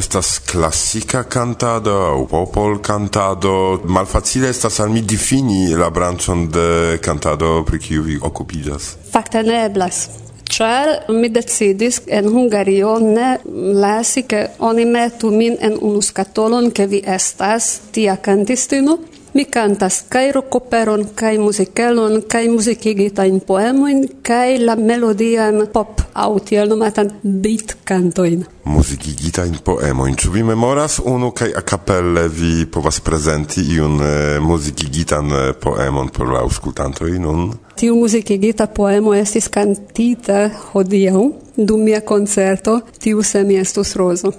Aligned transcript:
estas 0.00 0.38
classica 0.38 1.24
cantado 1.24 1.90
au 1.90 2.26
popol 2.26 2.80
cantado 2.80 3.80
malfacile 3.84 4.48
estas 4.48 4.80
al 4.80 4.88
mi 4.88 5.02
difini 5.02 5.76
la 5.76 5.90
branchon 5.90 6.48
de 6.48 6.98
cantado 7.04 7.62
pri 7.68 7.78
kiu 7.78 8.02
vi 8.02 8.16
okupiĝas. 8.22 8.96
Fakte 9.12 9.42
ne 9.42 9.64
eblas. 9.66 10.08
Ĉar 10.50 11.12
mi 11.14 11.28
decidis 11.30 12.00
en 12.08 12.26
Hungario 12.32 12.96
ne 12.98 13.36
lasi, 13.82 14.24
ke 14.26 14.40
oni 14.58 14.84
metu 14.84 15.30
min 15.30 15.54
en 15.60 15.76
unu 15.80 16.00
skatolon, 16.02 16.72
ke 16.74 16.88
vi 16.90 17.02
estas 17.06 17.68
tia 17.94 18.16
kantistino, 18.16 18.98
Mi 19.34 19.44
cantas 19.44 20.04
kai 20.08 20.32
rokoperon 20.32 21.04
kai 21.14 21.36
cae 21.38 21.66
kai 21.74 22.22
cae 22.28 22.48
musicigitain 22.48 23.40
poemoin, 23.40 24.08
kai 24.22 24.58
la 24.58 24.74
melodian 24.76 25.68
pop, 25.72 26.00
au 26.14 26.40
tiel 26.40 26.68
nomatan 26.68 27.12
beat 27.22 27.76
cantoin. 27.84 28.44
Musicigitain 28.64 29.54
poemoin. 29.64 30.16
Ĉu 30.16 30.30
vi 30.30 30.42
memoras 30.42 30.98
unu 31.04 31.32
a 31.56 31.62
cappelle 31.62 32.28
vi 32.28 32.66
povas 32.66 33.00
prezenti 33.00 33.60
iun 33.74 34.00
eh, 34.00 34.40
musicigitan 34.40 35.30
eh, 35.30 35.52
poemon 35.54 36.08
por 36.08 36.32
la 36.32 36.42
aŭskultantoj 36.42 37.18
nun? 37.18 37.52
Tiu 37.76 37.94
musicigita 37.96 38.66
poemo 38.66 39.14
estis 39.14 39.48
cantita 39.48 40.50
hodiaŭ 40.72 41.22
dum 41.56 41.84
mia 41.84 42.00
koncerto, 42.00 42.80
tiu 42.98 43.22
semi 43.22 43.56
estus 43.62 43.94
rozo. 43.94 44.32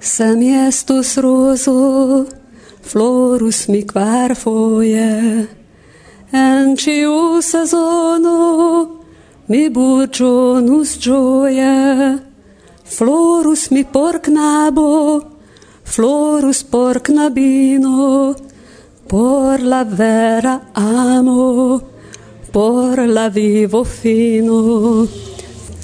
Semi 0.00 0.54
estus 0.66 1.16
rozo, 1.18 2.24
florus 2.90 3.66
mi 3.68 3.82
quar 3.82 4.34
foie. 4.42 5.48
En 6.32 6.76
ciu 6.76 7.42
sezono 7.42 9.02
mi 9.48 9.68
burgionus 9.70 10.98
gioia 10.98 12.18
florus 12.84 13.70
mi 13.70 13.84
por 13.84 14.20
knabo 14.20 15.22
florus 15.84 16.62
por 16.64 17.02
knabino 17.06 18.34
por 19.08 19.60
la 19.62 19.82
vera 19.84 20.54
amo 20.74 21.80
por 22.52 22.98
la 23.06 23.28
vivo 23.28 23.84
fino. 23.84 25.06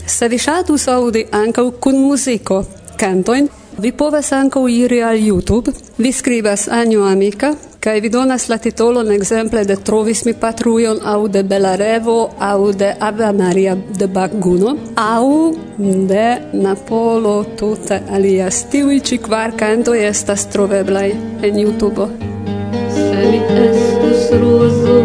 Se 0.07 0.29
vi 0.29 0.39
shatus 0.39 0.89
audi 0.89 1.27
anca 1.31 1.63
cun 1.83 1.97
musico 2.07 2.67
cantoin 2.97 3.49
Vi 3.79 3.93
povas 3.93 4.33
ankaŭ 4.33 4.69
iri 4.69 5.03
al 5.03 5.17
YouTube, 5.17 5.73
vi 5.99 6.13
skribas 6.13 6.69
Anjo 6.69 7.05
Amika 7.05 7.55
kaj 7.83 8.01
vi 8.01 8.09
donas 8.09 8.49
la 8.49 8.59
titolon 8.59 9.09
ekzemple 9.13 9.65
de 9.65 9.77
Trovis 9.77 10.25
mi 10.25 10.35
patrujon 10.35 11.01
aŭ 11.13 11.29
de 11.29 11.43
Belarevo 11.43 12.17
aŭ 12.39 12.73
de 12.73 12.93
Ave 13.01 13.33
Maria 13.33 13.75
de 13.99 14.07
Baguno 14.07 14.77
aŭ 14.97 15.25
de 16.11 16.27
Napolo 16.53 17.35
tute 17.59 17.99
alia. 18.11 18.51
Tiuj 18.71 19.01
ĉi 19.09 19.19
kvar 19.25 19.57
kantoj 19.59 19.99
estas 20.11 20.47
troveblaj 20.53 21.09
en 21.49 21.59
YouTube. 21.65 22.07
Se 22.95 23.27
mi 23.33 23.41
estus 23.65 24.31
rozo, 24.45 24.99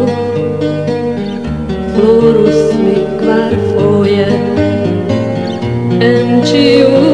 florus 1.96 2.62
mi 2.84 2.98
kvarfoje 3.20 4.30
en 6.12 6.42
ĉiu 6.52 7.07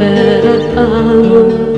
better 0.00 0.78
armor 0.78 1.69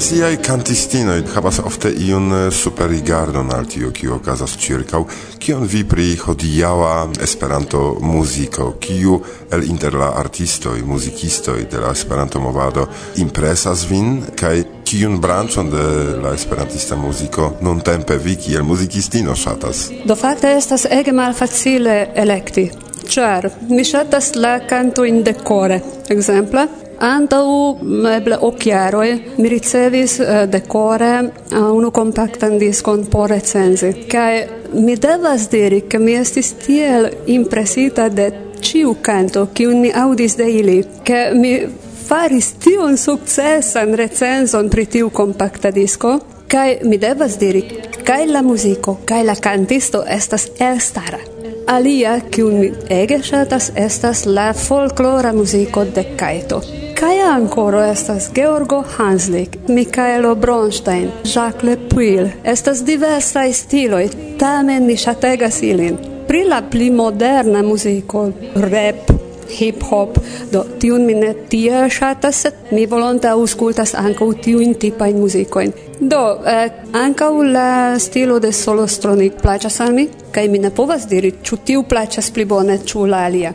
Profesiaj 0.00 0.36
kantistinoj 0.36 1.22
havas 1.34 1.58
ofte 1.58 1.90
iun 1.92 2.32
eh, 2.32 2.46
superrigardon 2.50 3.50
al 3.52 3.66
tio, 3.68 3.90
kio 3.92 4.14
okazas 4.14 4.54
ĉirkaŭ 4.56 5.00
kion 5.44 5.66
vi 5.68 5.82
pri 5.84 6.06
hodiaŭa 6.22 6.94
Esperanto-muziko, 7.26 8.70
kiu 8.80 9.18
el 9.52 9.68
inter 9.68 9.98
la 10.00 10.08
artistoj, 10.22 10.78
muzikistoj 10.88 11.66
de 11.68 11.84
la 11.84 11.92
Esperanto-movado 11.92 12.86
impresas 13.20 13.84
vin 13.92 14.22
kaj 14.40 14.64
kiun 14.88 15.20
branĉon 15.20 15.68
de 15.76 15.86
la 16.24 16.32
esperantista 16.32 16.96
muziko 16.96 17.52
nuntempe 17.60 18.16
vi 18.24 18.40
kiel 18.40 18.64
muzikistino 18.64 19.36
ŝatas? 19.36 19.90
Do 20.08 20.16
fakte 20.16 20.56
estas 20.56 20.88
ege 20.88 21.12
malfacile 21.12 22.06
elekti, 22.16 22.70
ĉar 23.04 23.52
mi 23.68 23.84
ŝatas 23.84 24.32
la 24.40 24.62
kantojn 24.64 25.26
de 25.28 25.36
kore, 25.44 25.82
ekzemple, 26.08 26.70
Antau 27.00 27.78
eble 28.12 28.36
occhiaroi 28.36 29.12
mi 29.40 29.48
ricevis 29.48 30.18
uh, 30.20 30.44
decore 30.44 31.32
uh, 31.52 31.70
unu 31.72 31.88
compactan 31.90 32.58
discon 32.60 33.06
por 33.08 33.30
recensi. 33.32 34.04
Cae 34.06 34.48
mi 34.72 34.96
devas 35.00 35.48
diri 35.48 35.86
che 35.86 35.98
mi 35.98 36.12
estis 36.12 36.52
tiel 36.60 37.08
impresita 37.24 38.08
de 38.08 38.26
ciu 38.60 38.98
canto 39.00 39.48
cium 39.54 39.80
mi 39.80 39.90
audis 39.90 40.36
de 40.36 40.44
ili, 40.44 40.84
che 41.02 41.30
mi 41.34 41.66
faris 42.04 42.52
tion 42.58 42.96
successan 42.96 43.94
recenson 43.94 44.68
pri 44.68 44.86
tiu 44.86 45.08
compacta 45.10 45.70
disco, 45.70 46.20
cae 46.46 46.80
mi 46.82 46.98
devas 46.98 47.38
diri, 47.38 47.64
cae 48.04 48.26
la 48.26 48.42
musico, 48.42 48.98
cae 49.04 49.24
la 49.24 49.34
cantisto 49.40 50.04
estas 50.04 50.50
elstara. 50.58 51.18
Alia, 51.66 52.20
cium 52.28 52.58
mi 52.60 52.70
ege 52.88 53.22
shatas, 53.22 53.72
estas 53.74 54.26
la 54.26 54.52
folklora 54.52 55.32
musico 55.32 55.84
de 55.84 56.04
Kaito. 56.16 56.79
Kai 57.00 57.20
ancora 57.20 57.86
estas 57.90 58.30
Georgo 58.34 58.84
Hanslik, 58.98 59.68
Michaelo 59.68 60.36
Bronstein, 60.36 61.12
Jacques 61.24 61.62
Lepuil. 61.62 62.28
Estas 62.44 62.86
diversa 62.86 63.52
stiloi, 63.52 64.10
tamen 64.38 64.86
ni 64.86 64.96
shategas 64.96 65.62
ilin. 65.62 65.96
Pri 66.26 66.42
la 66.44 66.60
pli 66.62 66.90
moderna 66.90 67.62
muziko, 67.62 68.26
rap, 68.54 69.08
hip-hop, 69.48 70.18
do 70.52 70.66
tiun 70.78 71.06
mi 71.06 71.14
ne 71.14 71.32
tie 71.48 71.88
shatas, 71.88 72.46
mi 72.70 72.84
volonte 72.86 73.32
auscultas 73.32 73.94
ankaŭ 73.94 74.28
tiujn 74.44 74.74
tipajn 74.74 75.16
muzikojn. 75.24 75.72
Do, 76.00 76.20
eh, 76.44 76.68
ankaŭ 76.92 77.32
la 77.42 77.98
stilo 77.98 78.38
de 78.38 78.52
Solostronik 78.52 79.40
plaĉas 79.40 79.80
al 79.80 79.96
mi, 79.96 80.08
kaj 80.32 80.48
mi 80.48 80.58
ne 80.58 80.70
povas 80.70 81.08
diri, 81.08 81.32
ĉu 81.42 81.56
tiu 81.64 81.82
plaĉas 81.82 82.30
pli 82.30 82.44
bone, 82.44 82.78
ĉu 82.84 83.06
la 83.06 83.24
alia. 83.24 83.54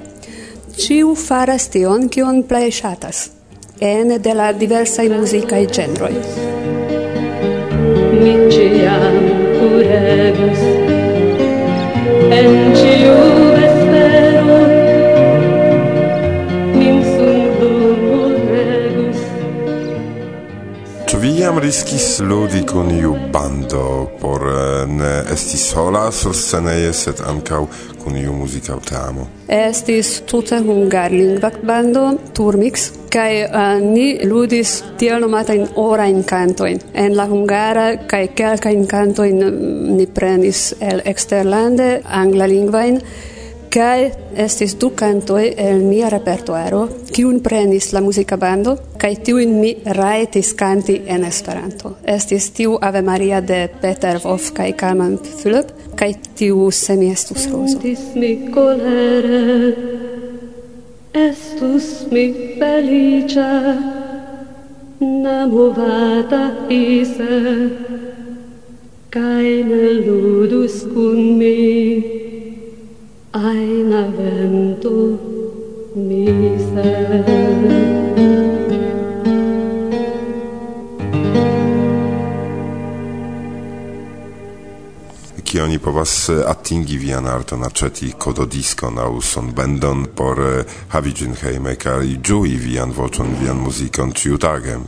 Ciu 0.78 1.16
faras 1.16 1.70
tion, 1.70 2.10
kion 2.10 2.44
plei 2.44 2.72
shatas 2.72 3.35
ene 3.80 4.20
de 4.20 4.34
la 4.34 4.52
musica 5.10 5.58
e 5.58 5.68
genroi. 5.68 6.16
Mi 8.22 8.34
ciam 8.50 9.18
curegus 9.58 10.62
en 12.32 12.75
vi 21.26 21.40
jam 21.40 21.58
riskis 21.58 22.20
ludi 22.20 22.60
kun 22.70 22.92
iu 22.92 23.16
bando 23.34 24.12
por 24.22 24.44
eh, 24.46 24.88
ne 24.88 25.14
esti 25.34 25.58
sola 25.58 26.12
sur 26.12 26.36
sceneje, 26.38 26.92
sed 26.94 27.22
ankaŭ 27.26 27.64
kun 28.04 28.18
iu 28.22 28.34
muzika 28.34 28.78
teamo? 28.90 29.26
Estis 29.50 30.12
tute 30.30 30.60
hungarlingva 30.68 31.50
bando, 31.66 32.04
Turmix, 32.38 32.92
kai 33.10 33.42
uh, 33.42 33.58
eh, 33.62 33.82
ni 33.82 34.08
ludis 34.30 34.76
tiel 35.02 35.24
nomatajn 35.24 35.66
orajn 35.82 36.22
kantojn 36.30 36.84
en 36.94 37.18
la 37.18 37.26
hungara 37.32 37.88
kaj 38.12 38.28
kelkajn 38.38 38.86
kantojn 38.88 39.42
mm, 39.48 39.96
ni 39.98 40.06
prenis 40.06 40.68
el 40.80 41.02
eksterlande 41.06 41.90
anglalingvajn 42.22 43.02
Kai 43.76 44.08
estis 44.40 44.78
du 44.80 44.94
cantoi 44.96 45.50
el 45.60 45.82
mia 45.84 46.08
repertuaro, 46.08 46.86
kiun 47.12 47.42
prenis 47.44 47.90
la 47.92 48.00
musica 48.00 48.38
bando, 48.40 48.78
kai 48.98 49.18
tiuin 49.20 49.58
mi 49.60 49.74
raitis 49.98 50.54
canti 50.56 51.02
en 51.12 51.26
Esperanto. 51.28 51.98
Estis 52.08 52.54
tiu 52.56 52.78
Ave 52.82 53.02
Maria 53.02 53.42
de 53.42 53.68
Peter 53.82 54.22
Wolf 54.24 54.54
kai 54.56 54.72
Kalman 54.80 55.18
Philip, 55.20 55.74
kai 56.00 56.14
tiu 56.40 56.70
Semi 56.72 57.12
Estus 57.12 57.50
Roso. 57.52 57.76
Estis 57.76 58.16
mi 58.16 58.48
colere, 58.48 59.76
estus 61.12 62.08
mi 62.12 62.30
felice, 62.56 63.52
namovata 65.04 66.46
ise, 66.70 67.42
kai 69.12 69.64
ne 69.68 69.98
ludus 70.00 70.86
cun 70.94 71.36
mi, 71.38 72.35
Aina 73.36 74.08
ventu 74.16 75.20
miser. 75.94 77.26
Kioni 85.44 85.80
po 85.80 85.92
was 85.92 86.30
e, 86.30 86.44
attingi 86.48 86.96
vian 86.98 87.28
arto 87.28 87.58
naceti 87.58 88.14
cododisco 88.18 88.90
nauson 88.90 89.52
bendon 89.52 90.08
por 90.16 90.40
havigin 90.88 91.36
heimeca 91.36 92.00
i 92.04 92.16
giui 92.22 92.56
vian 92.56 92.96
vocion 92.96 93.36
vian 93.36 93.60
musicon 93.60 94.14
ciutagem. 94.14 94.88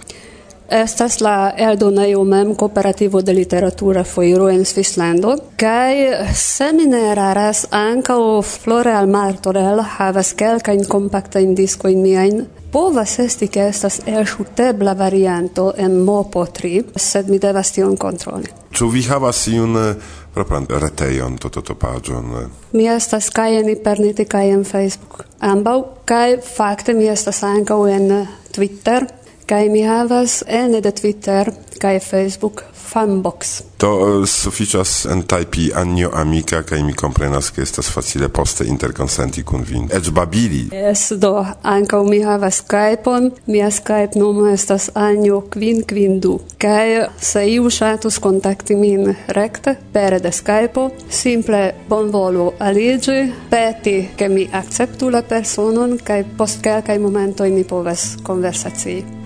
estas 0.70 1.22
la 1.22 1.54
eldonejo 1.58 2.24
mem 2.24 2.56
kooperativo 2.56 3.22
de 3.22 3.34
literatura 3.34 4.04
foiro 4.04 4.50
en 4.50 4.66
Svislando 4.66 5.38
kaj 5.56 5.96
se 6.36 6.72
mi 6.74 6.86
ne 6.86 7.02
eraras 7.12 7.66
ankaŭ 7.72 8.42
Flore 8.42 8.94
al 8.94 9.08
Martorell 9.08 9.82
havas 9.98 10.34
kelkajn 10.34 10.86
kompaktajn 10.90 11.56
diskojn 11.56 12.02
miajn. 12.02 12.46
Povas 12.72 13.20
esti 13.20 13.48
ke 13.48 13.68
estas 13.70 14.02
elŝutebla 14.06 14.94
varianto 14.94 15.72
en 15.78 16.02
Mopo 16.04 16.46
3 16.46 16.84
sed 16.96 17.30
mi 17.30 17.40
devas 17.40 17.72
tion 17.72 17.96
kontroli. 17.98 18.52
Ĉu 18.72 18.90
vi 18.90 19.04
havas 19.08 19.48
iun 19.48 19.78
eh, 19.80 19.96
propran 20.34 20.68
retejon 20.70 21.38
tototopaĝon? 21.38 22.36
Mi 22.74 22.90
estas 22.92 23.30
kaj 23.30 23.56
en 23.62 23.70
Iperneti 23.70 24.26
kaj 24.26 24.50
en 24.50 24.66
Facebook. 24.66 25.24
Ambaŭ 25.40 25.78
kaj 26.06 26.42
fakte 26.42 26.94
mi 26.94 27.08
estas 27.08 27.44
ankaŭ 27.44 27.80
en 27.88 28.12
eh, 28.12 28.28
Twitter. 28.52 29.08
Kai 29.48 29.70
mi 29.70 29.82
havas 29.88 30.44
ene 30.48 30.82
de 30.84 30.92
Twitter 30.92 31.54
kai 31.80 32.00
Facebook 32.00 32.64
fanbox. 32.74 33.62
To 33.78 33.88
eh, 33.88 34.18
uh, 34.18 34.26
suficias 34.26 35.06
en 35.06 35.24
typi 35.24 35.72
anjo 35.76 36.10
amika 36.14 36.64
kai 36.64 36.84
mi 36.84 36.94
komprenas 36.94 37.52
ke 37.52 37.62
estas 37.62 37.90
facile 37.94 38.28
poste 38.30 38.66
interkonsenti 38.68 39.44
kun 39.44 39.64
vin. 39.70 39.88
Eĉ 39.94 40.10
babili. 40.12 40.68
Es 40.72 41.12
do 41.16 41.46
ankaŭ 41.64 42.04
mi 42.10 42.20
havas 42.26 42.62
Skype-on. 42.64 43.32
Mia 43.46 43.70
Skype 43.72 44.20
nomo 44.20 44.48
estas 44.52 44.90
anjo 44.96 45.42
kvin 45.54 45.84
kvin 45.88 46.20
du. 46.20 46.40
Kaj 46.58 47.08
se 47.22 47.46
iu 47.48 47.70
ŝatus 47.70 48.20
kontakti 48.20 48.76
min 48.76 49.14
rekte 49.28 49.78
pere 49.94 50.20
de 50.20 50.32
Skype, 50.32 50.90
simple 51.10 51.62
bonvolu 51.90 52.50
aliĝi, 52.60 53.20
peti 53.52 54.00
ke 54.18 54.28
mi 54.30 54.50
akceptu 54.52 55.10
la 55.10 55.22
personon 55.22 56.00
kaj 56.04 56.24
post 56.38 56.60
kelkaj 56.64 57.00
momentoj 57.00 57.50
ni 57.52 57.64
povas 57.64 58.18
konversacii 58.24 59.17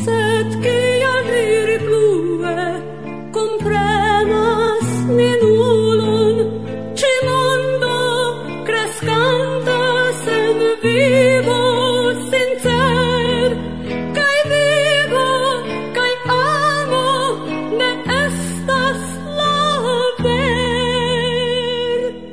sed 0.00 0.48
che 0.60 0.76
ia 1.02 1.16
viri 1.30 1.78
plue 1.84 2.58
comprenas 3.30 4.88
mi 5.16 5.30
nulon 5.40 6.36
ci 6.94 7.12
mondo 7.28 7.94
crescanta 8.64 9.80
sen 10.24 10.58
vivo 10.80 11.60
sincer 12.30 13.48
cae 14.16 14.40
vivo 14.52 15.28
cae 15.96 16.14
amo 16.26 17.08
ne 17.78 17.90
estas 18.24 19.00
laver 19.38 20.72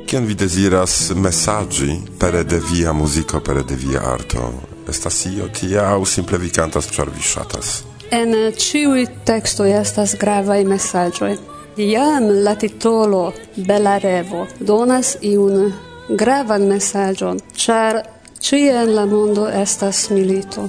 Kion 0.06 0.24
vi 0.26 0.34
deziras 0.34 1.10
messaggi 1.14 2.02
per 2.16 2.44
de 2.44 2.58
via 2.58 2.92
musico, 2.92 3.40
per 3.40 3.62
de 3.64 3.76
via 3.76 4.00
arto? 4.02 4.79
estas 4.90 5.26
io 5.26 5.48
tia 5.60 5.86
aŭ 5.94 6.04
simple 6.06 6.38
vi 6.38 6.50
kantas 6.50 6.90
ĉar 6.94 7.10
vi 7.14 7.22
ŝatas. 7.32 7.70
En 8.10 8.34
ĉiuj 8.64 9.06
tekstoj 9.24 9.70
estas 9.80 10.16
gravaj 10.20 10.64
mesaĝoj. 10.64 11.36
jam 11.76 12.24
la 12.44 12.54
titolo 12.54 13.32
Bela 13.56 13.98
revo 13.98 14.46
donas 14.60 15.16
iun 15.22 15.72
gravan 16.08 16.66
mesaĝon, 16.68 17.38
ĉar 17.54 18.02
ĉie 18.40 18.72
en 18.82 18.94
la 18.94 19.06
mondo 19.06 19.48
estas 19.48 20.10
milito. 20.10 20.68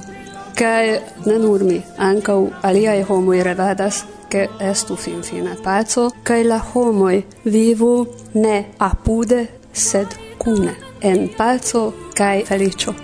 Kaj 0.58 0.86
ne 1.26 1.38
nur 1.38 1.64
mi, 1.64 1.82
ankaŭ 1.98 2.40
aliaj 2.62 3.02
homoj 3.08 3.42
revadas, 3.42 4.04
che 4.32 4.48
estu 4.58 4.96
finfine 4.96 5.56
paco, 5.62 6.10
kaj 6.22 6.42
la 6.44 6.58
homoj 6.58 7.22
vivu 7.44 8.06
ne 8.34 8.64
apude, 8.78 9.46
sed 9.72 10.06
kune 10.38 10.91
en 11.02 11.28
paco 11.36 11.92
kaj 12.14 12.44
feliĉo. 12.46 12.94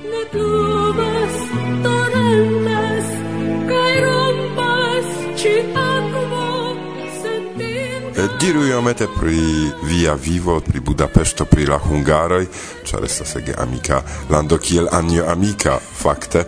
Diru 8.39 8.63
iomete 8.67 9.07
pri 9.21 9.41
via 9.83 10.15
vivo, 10.15 10.61
pri 10.61 10.81
Budapesto, 10.81 11.45
pri 11.45 11.67
la 11.67 11.79
hungaroj, 11.79 12.47
ĉar 12.87 13.05
estas 13.05 13.35
ege 13.37 13.55
amika 13.59 14.03
lando 14.31 14.59
kiel 14.59 14.87
anjo 14.93 15.27
amika 15.29 15.79
fakte. 15.79 16.45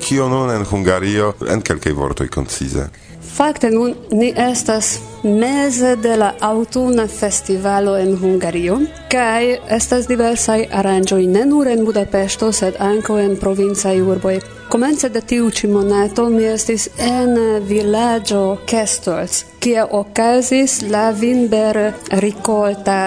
Kio 0.00 0.28
nun 0.28 0.50
en 0.50 0.64
Hungario 0.64 1.34
en 1.48 1.60
kelkaj 1.60 1.92
vortoj 1.92 2.28
koncize? 2.28 2.88
Fakte 3.34 3.70
nun 3.70 3.94
ni 4.10 4.32
estas 4.36 4.98
meze 5.24 5.96
de 5.96 6.16
la 6.16 6.28
aŭtuna 6.40 7.08
festivalo 7.10 7.96
en 7.98 8.12
Hungario 8.20 8.76
kaj 9.10 9.56
estas 9.76 10.06
diversaj 10.06 10.60
aranĝoj 10.80 11.26
ne 11.26 11.42
nur 11.50 11.66
en 11.72 11.82
Budapeŝto 11.86 12.52
sed 12.54 12.78
ankaŭ 12.78 13.16
en 13.24 13.34
provincaj 13.40 13.96
urboj. 14.12 14.36
Komence 14.70 15.10
de 15.10 15.20
tiu 15.32 15.50
ĉi 15.50 15.72
monato 15.72 16.28
mi 16.30 16.46
estis 16.46 16.86
en 16.98 17.34
vilaĝo 17.66 18.44
Kestols, 18.70 19.42
kie 19.58 19.82
okazis 19.82 20.80
la 20.94 21.10
vinber 21.10 21.80
rikolta 22.22 23.00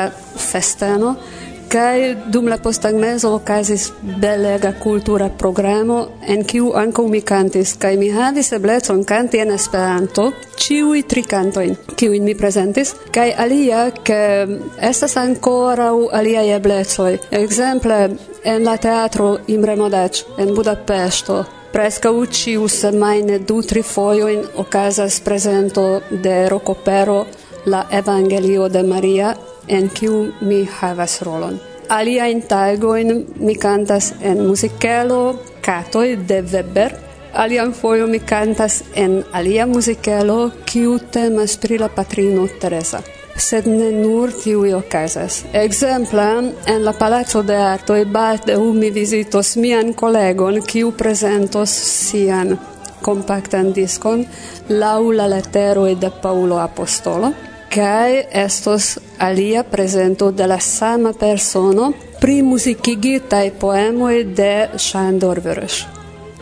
festeno 0.52 1.16
Kai 1.68 2.16
dum 2.32 2.48
la 2.48 2.58
postagmezo 2.64 3.34
okazis 3.36 3.90
belega 4.22 4.72
kultura 4.84 5.28
programo 5.40 5.98
en 6.28 6.44
kiu 6.48 6.70
ankaŭ 6.82 7.04
mi 7.12 7.20
kantis 7.22 7.74
kaj 7.82 7.98
mi 8.00 8.08
havis 8.12 8.52
eblecon 8.56 9.04
kanti 9.04 9.42
en 9.44 9.52
Esperanto 9.52 10.30
ĉiuj 10.64 11.02
tri 11.12 11.24
kantojn 11.34 11.76
kiujn 12.00 12.24
mi 12.24 12.36
prezentis 12.40 12.94
kaj 13.12 13.28
alia 13.46 13.82
ke 14.10 14.22
estas 14.92 15.18
ankoraŭ 15.18 16.08
aliaj 16.22 16.48
eblecoj. 16.56 17.12
Ekzemple 17.42 18.00
en 18.44 18.64
la 18.64 18.78
teatro 18.78 19.38
Imre 19.48 19.76
Modac 19.76 20.24
en 20.38 20.56
Budapeŝto 20.56 21.44
Presca 21.74 22.12
uciu 22.12 22.68
semajne 22.68 23.40
du 23.40 23.60
tri 23.62 23.84
fojojn 23.84 24.40
okazas 24.64 25.20
prezento 25.20 26.00
de 26.24 26.50
rokopero 26.50 27.26
la 27.66 27.84
Evangelio 27.92 28.70
de 28.70 28.84
Maria 28.84 29.36
en 29.68 29.90
kiu 29.90 30.32
mi 30.42 30.68
havas 30.80 31.22
rolon. 31.22 31.60
Aliajn 31.90 32.42
tagoin 32.42 33.26
mi 33.40 33.56
cantas 33.56 34.14
en 34.22 34.48
musicelo 34.48 35.40
Catoi 35.62 36.18
de 36.28 36.42
Weber, 36.42 36.92
alian 37.34 37.74
foio 37.74 38.08
mi 38.08 38.20
cantas 38.20 38.84
en 38.96 39.24
alia 39.34 39.68
musicelo 39.68 40.52
kiu 40.66 41.00
temas 41.00 41.58
pri 41.58 41.78
la 41.78 41.90
patrino 41.90 42.48
Teresa 42.60 43.02
sed 43.38 43.68
ne 43.68 43.92
nur 43.92 44.32
tiui 44.34 44.74
ocasas. 44.74 45.44
Exempla, 45.54 46.30
en 46.66 46.86
la 46.86 46.94
Palazzo 46.94 47.44
de 47.44 47.56
Artoi 47.56 48.06
u 48.58 48.74
mi 48.74 48.90
visitos 48.90 49.58
mian 49.58 49.94
collegon 49.94 50.62
kiu 50.62 50.92
presentos 50.92 51.70
sian 51.70 52.58
compactan 53.02 53.74
discon 53.74 54.26
lau 54.70 55.12
la 55.12 55.28
leteroi 55.28 55.96
de 55.96 56.10
Paulo 56.10 56.60
Apostolo, 56.60 57.34
kai 57.70 58.26
estos 58.32 59.00
alia 59.20 59.64
presento 59.64 60.32
de 60.32 60.48
la 60.48 60.60
sama 60.60 61.14
persono 61.14 61.94
pri 62.20 62.42
musicigitae 62.42 63.52
poemoi 63.52 64.24
de 64.24 64.70
Schandorveros. 64.78 65.86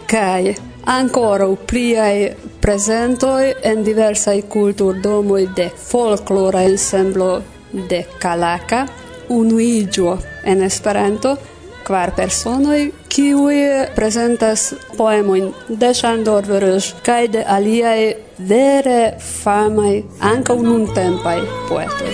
kai 0.07 0.55
ancora 0.85 1.47
pliae 1.67 2.35
presentoi 2.61 3.55
en 3.63 3.83
diversai 3.83 4.43
culturdomoi 4.47 5.49
de 5.55 5.69
folklora 5.69 6.63
ensemblo 6.63 7.41
de 7.89 8.05
Kalaka 8.19 8.87
unuigio 9.29 10.19
en 10.43 10.61
Esperanto, 10.61 11.37
kvar 11.83 12.13
personoi 12.15 12.93
kiuj 13.15 13.59
prezentas 13.95 14.73
poemojn 14.97 15.45
de 15.81 15.91
Ŝandor 15.95 16.47
Vörös 16.49 16.89
kaj 17.05 17.21
de 17.35 17.43
aliaj 17.47 17.99
vere 18.49 19.15
famaj 19.23 19.93
ankaŭ 20.31 20.57
nuntempaj 20.65 21.37
poetoj. 21.69 22.11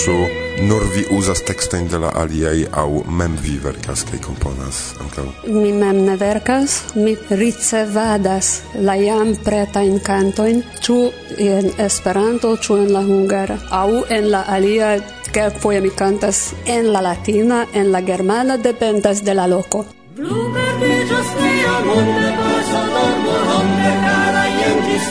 Ĉu 0.00 0.35
nur 0.68 0.82
vi 0.94 1.04
uzas 1.10 1.42
tekstojn 1.46 1.88
de 1.88 1.98
la 2.02 2.10
aliaj 2.22 2.64
aŭ 2.82 2.88
mem 3.18 3.34
vi 3.42 3.54
verkas 3.64 4.02
kaj 4.08 4.18
komponas 4.24 4.78
ankaŭ? 5.02 5.26
Mi 5.62 5.72
mem 5.72 6.00
ne 6.06 6.16
verkas, 6.18 6.76
mi 6.94 7.12
ricevadas 7.42 8.48
la 8.88 8.96
jam 8.98 9.34
pretajn 9.44 10.00
kantojn, 10.08 10.62
ĉu 10.86 10.96
en 11.48 11.70
Esperanto, 11.86 12.56
ĉu 12.56 12.78
en 12.82 12.92
la 12.96 13.02
hungara, 13.10 13.58
aŭ 13.82 13.90
en 14.18 14.30
la 14.34 14.42
alia 14.56 14.90
kelkfoje 15.36 15.80
mi 15.84 15.92
kantas 16.02 16.42
en 16.66 16.90
la 16.92 17.04
latina, 17.08 17.66
en 17.74 17.92
la 17.92 18.02
germana, 18.10 18.56
dependas 18.56 19.22
de 19.22 19.34
la 19.34 19.46
loko. 19.46 19.84
Blu 20.16 20.42
dormo, 22.94 23.34
rompe 23.48 23.92
kara 24.06 24.44
jen 24.58 24.78
ĝis. 24.88 25.06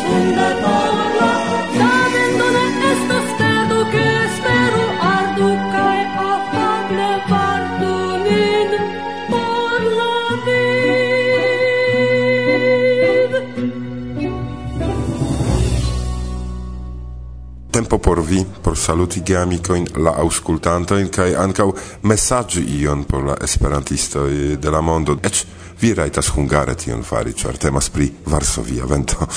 tempo 17.86 18.00
por 18.00 18.22
vi, 18.26 18.46
por 18.62 18.78
saluti 18.78 19.22
geamicoin 19.22 19.86
la 19.96 20.10
auscultantoin, 20.18 21.10
cae 21.10 21.36
ancau 21.38 21.74
messaggi 22.02 22.64
ion 22.82 23.04
por 23.06 23.26
la 23.26 23.36
esperantistoi 23.42 24.58
de 24.58 24.72
la 24.72 24.82
mondo. 24.82 25.20
Ec 25.22 25.46
vi 25.82 25.94
raitas 25.94 26.32
hungare 26.34 26.74
tion 26.76 27.04
fari, 27.04 27.34
cer 27.34 27.58
temas 27.58 27.90
pri 27.90 28.10
Varsovia 28.26 28.86
vento. 28.90 29.28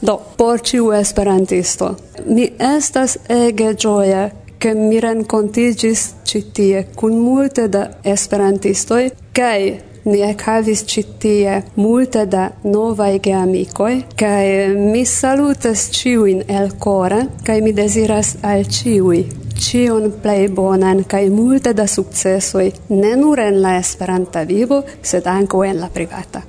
Do, 0.00 0.16
por 0.36 0.62
ciu 0.62 0.92
esperantisto. 0.92 1.96
Mi 2.26 2.48
estas 2.58 3.18
ege 3.28 3.74
gioia 3.74 4.30
che 4.58 4.74
mi 4.74 5.00
rencontigis 5.00 6.14
citie 6.24 6.88
cun 6.94 7.20
multe 7.20 7.68
da 7.68 7.98
esperantistoi, 8.02 9.12
cae 9.32 9.87
Ni 10.04 10.22
ekhavis 10.22 10.84
ĉi 10.88 11.04
tie 11.18 11.62
multe 11.76 12.26
da 12.26 12.50
novae 12.64 13.18
geamicoi, 13.18 14.04
cae 14.16 14.54
eh, 14.62 14.76
mi 14.92 15.04
salutas 15.06 15.88
ciuin 15.90 16.44
el 16.48 16.72
core, 16.78 17.24
cae 17.44 17.60
mi 17.60 17.72
deziras 17.72 18.36
al 18.42 18.64
ciui 18.64 19.26
cion 19.58 20.12
plei 20.22 20.48
bonan 20.48 21.02
kai 21.04 21.28
multe 21.30 21.72
da 21.74 21.86
successoi 21.86 22.72
ne 22.88 23.14
nur 23.16 23.40
en 23.40 23.60
la 23.60 23.76
esperanta 23.78 24.44
vivo 24.44 24.84
sed 25.00 25.26
anco 25.26 25.64
en 25.64 25.80
la 25.80 25.88
privata. 25.88 26.42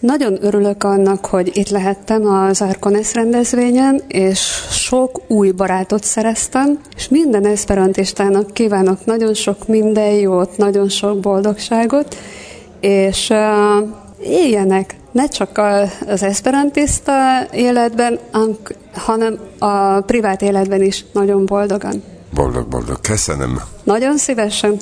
Nagyon 0.00 0.38
örülök 0.44 0.84
annak, 0.84 1.26
hogy 1.26 1.50
itt 1.56 1.68
lehettem 1.68 2.26
az 2.26 2.60
Arkones 2.62 3.14
rendezvényen, 3.14 4.02
és 4.08 4.40
sok 4.70 5.20
új 5.26 5.50
barátot 5.50 6.04
szereztem, 6.04 6.78
és 6.96 7.08
minden 7.08 7.46
esperantistának 7.46 8.52
kívánok 8.52 9.04
nagyon 9.04 9.34
sok 9.34 9.66
minden 9.66 10.12
jót, 10.12 10.56
nagyon 10.56 10.88
sok 10.88 11.20
boldogságot, 11.20 12.16
és 12.80 13.28
uh, 13.30 13.88
éljenek 14.22 14.96
ne 15.12 15.28
csak 15.28 15.58
az 16.06 16.22
esperantista 16.22 17.12
életben, 17.52 18.18
hanem 18.92 19.38
a 19.58 20.00
privát 20.00 20.42
életben 20.42 20.82
is 20.82 21.04
nagyon 21.12 21.46
boldogan. 21.46 22.02
Boldog, 22.34 22.68
boldog. 22.68 23.00
Köszönöm. 23.00 23.60
Nagyon 23.84 24.18
szívesen. 24.18 24.76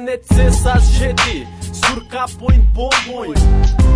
ne 0.00 0.04
necesas 0.04 0.82
jeti 1.00 1.46
sur 1.72 2.02
capojn 2.10 2.62
bombojn 2.74 3.34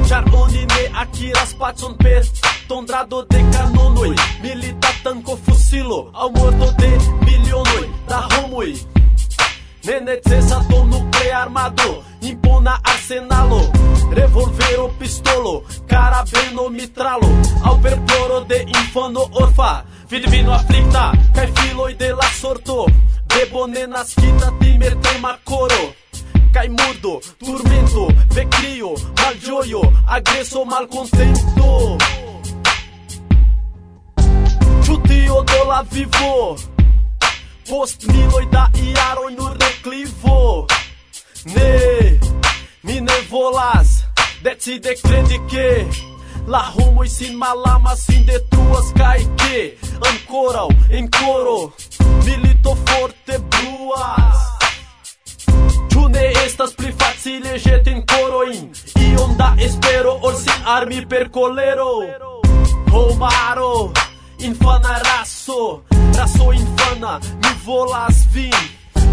Ĉar 0.08 0.24
oni 0.34 0.64
ne 0.66 0.82
akiras 1.02 1.54
pacon 1.58 1.94
per 1.98 2.22
tondrado 2.68 3.22
de 3.30 3.42
kanonoj 3.52 4.14
Milita 4.42 4.88
tanco 5.04 5.36
fusilo 5.46 6.00
aŭ 6.14 6.30
morto 6.38 6.70
de 6.80 6.90
milionoj 7.26 7.84
da 8.08 8.22
homoj 8.32 8.72
Ne 9.84 10.00
necesas 10.00 10.68
do 10.68 10.84
nuclear 10.84 11.42
armado, 11.42 12.04
impona 12.20 12.78
arsenalo, 12.84 13.60
revolvero, 14.12 14.88
pistolo, 14.98 15.64
carabeno, 15.88 16.68
mitralo, 16.70 17.26
ao 17.64 17.78
perploro 17.78 18.44
de 18.44 18.62
infano 18.62 19.28
orfa, 19.32 19.84
vidvino 20.08 20.52
aflicta, 20.52 21.10
cae 21.34 21.48
filoi 21.56 21.94
de 21.94 22.12
la 22.12 22.28
sorto, 22.40 22.86
Rebone 23.38 23.86
naskita 23.86 24.52
timetema 24.60 25.38
koro 25.44 25.94
Cai 26.52 26.68
murdo, 26.68 27.20
turmento, 27.38 28.08
vecrio, 28.34 28.94
malgioio, 29.16 29.80
agreso, 30.06 30.64
malcontento. 30.64 31.96
Ĉu 34.84 34.96
tio 35.08 35.40
do 35.48 35.64
la 35.68 35.80
vivo? 35.92 36.56
Post 37.70 38.04
miloj 38.12 38.44
da 38.52 38.66
jaroj 38.74 39.32
nur 39.32 39.56
deklivo 39.56 40.66
Ne, 41.56 42.20
mi 42.82 43.00
ne 43.00 43.18
volas 43.30 44.02
decide 44.42 44.94
kredi 45.02 45.40
ke 45.50 45.86
La 46.46 46.58
homoj 46.74 47.08
sin 47.08 47.36
malamas, 47.38 48.04
sin 48.04 48.26
detruas 48.26 48.92
kaj 48.98 49.18
ke 49.40 49.62
ankoraŭ 50.10 50.68
en 50.90 51.08
koro 51.10 51.72
milito 52.24 52.76
forte 52.86 53.38
bluas 53.38 54.38
Ĉu 55.92 56.08
ne 56.08 56.26
estas 56.44 56.72
pli 56.78 56.92
facile 56.92 57.58
ĵeti 57.58 57.96
korojn 58.14 58.70
iom 59.08 59.36
da 59.36 59.54
espero 59.58 60.18
ol 60.22 60.34
sin 60.44 60.72
armi 60.76 61.04
per 61.06 61.28
kolero 61.30 61.90
Homaro 62.92 63.92
infana 64.38 64.98
raso. 64.98 65.82
Raso 66.14 66.52
infana 66.52 67.18
mi 67.42 67.52
volas 67.64 68.26
vin. 68.32 68.52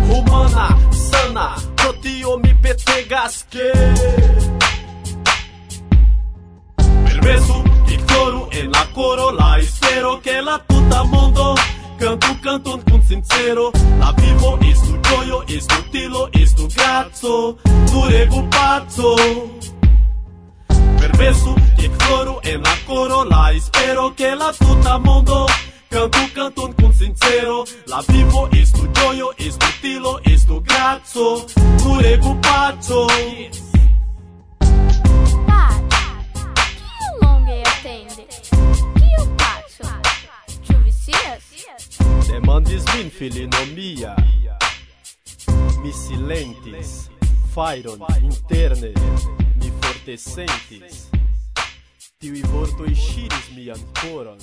Humana 0.10 0.68
sana 0.92 1.56
pro 1.76 1.94
tio 2.02 2.38
mi 2.38 2.54
petegas 2.62 3.46
que 3.50 3.72
Permesu, 7.06 7.64
ignoru 7.88 8.48
en 8.52 8.72
la 8.72 8.86
coro 8.94 9.32
la 9.32 9.58
espero 9.60 10.20
que 10.22 10.42
la 10.42 10.58
tuta 10.68 11.04
mondo 11.04 11.56
canto, 12.00 12.28
canton 12.42 12.82
con 12.90 13.02
sincero. 13.04 13.72
La 14.00 14.14
vivo 14.14 14.58
estu 14.62 14.98
gioio, 15.02 15.44
estu 15.48 15.76
tilo, 15.92 16.30
estu 16.32 16.68
grazzo 16.68 17.58
Tu 17.92 18.08
regu 18.08 18.48
pazzo. 18.48 19.16
Permesso, 21.00 21.54
che 21.78 21.90
cloro 21.90 22.42
en 22.44 22.62
la 22.62 22.76
coro 22.86 23.24
La 23.24 23.52
espero 23.52 24.14
che 24.16 24.34
la 24.36 24.54
tuta 24.58 24.98
mondo. 24.98 25.46
Canto, 25.90 26.20
canton 26.34 26.74
con 26.76 26.94
sincero. 26.94 27.66
La 27.86 28.02
vivo 28.08 28.50
estu 28.52 28.90
gioio, 28.92 29.34
estu 29.38 29.68
tilo, 29.82 30.20
estu 30.24 30.62
grazzo 30.62 31.46
Tu 31.78 32.00
regu 32.00 32.38
pazzo. 32.40 33.08
yes. 33.08 33.69
Demandis 42.30 42.84
min 42.96 43.10
filino 43.10 43.58
mia. 43.76 44.16
Mi 45.82 45.92
silentis 45.92 47.10
fairon 47.56 48.00
interne 48.22 48.92
Mi 49.56 49.72
forte 49.82 50.18
sentis. 50.18 51.10
Tiui 52.20 52.44
vortoi 52.52 52.94
shiris 52.96 53.50
mian 53.56 53.82
koron. 54.02 54.38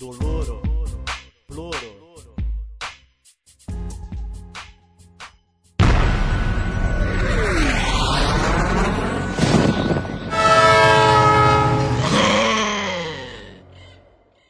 Doloro, 0.00 0.60
ploro 1.46 2.07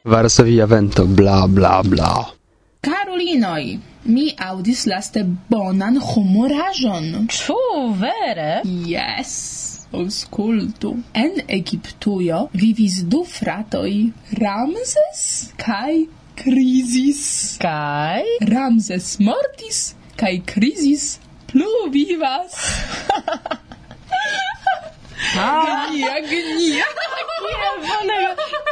Varsovia 0.09 0.65
vento, 0.65 1.05
bla 1.05 1.45
bla 1.47 1.81
bla. 1.85 2.13
Karolinoj, 2.81 3.77
mi 4.09 4.25
audis 4.41 4.85
laste 4.89 5.21
bonan 5.49 5.99
humorajon. 6.01 7.27
Ču 7.29 7.57
vere? 7.99 8.61
Yes. 8.65 9.33
Auscultu. 9.93 10.95
En 11.13 11.37
Egiptujo 11.47 12.47
vivis 12.53 13.03
du 13.05 13.21
fratoi 13.25 14.11
Ramses 14.41 15.53
kai 15.61 16.07
Krisis. 16.41 17.23
Kai? 17.61 18.25
Ramses 18.49 19.17
mortis 19.19 19.93
kai 20.17 20.39
Krisis 20.45 21.19
plu 21.51 21.89
vivas. 21.93 22.57
огни, 25.35 26.03
огни. 26.03 26.83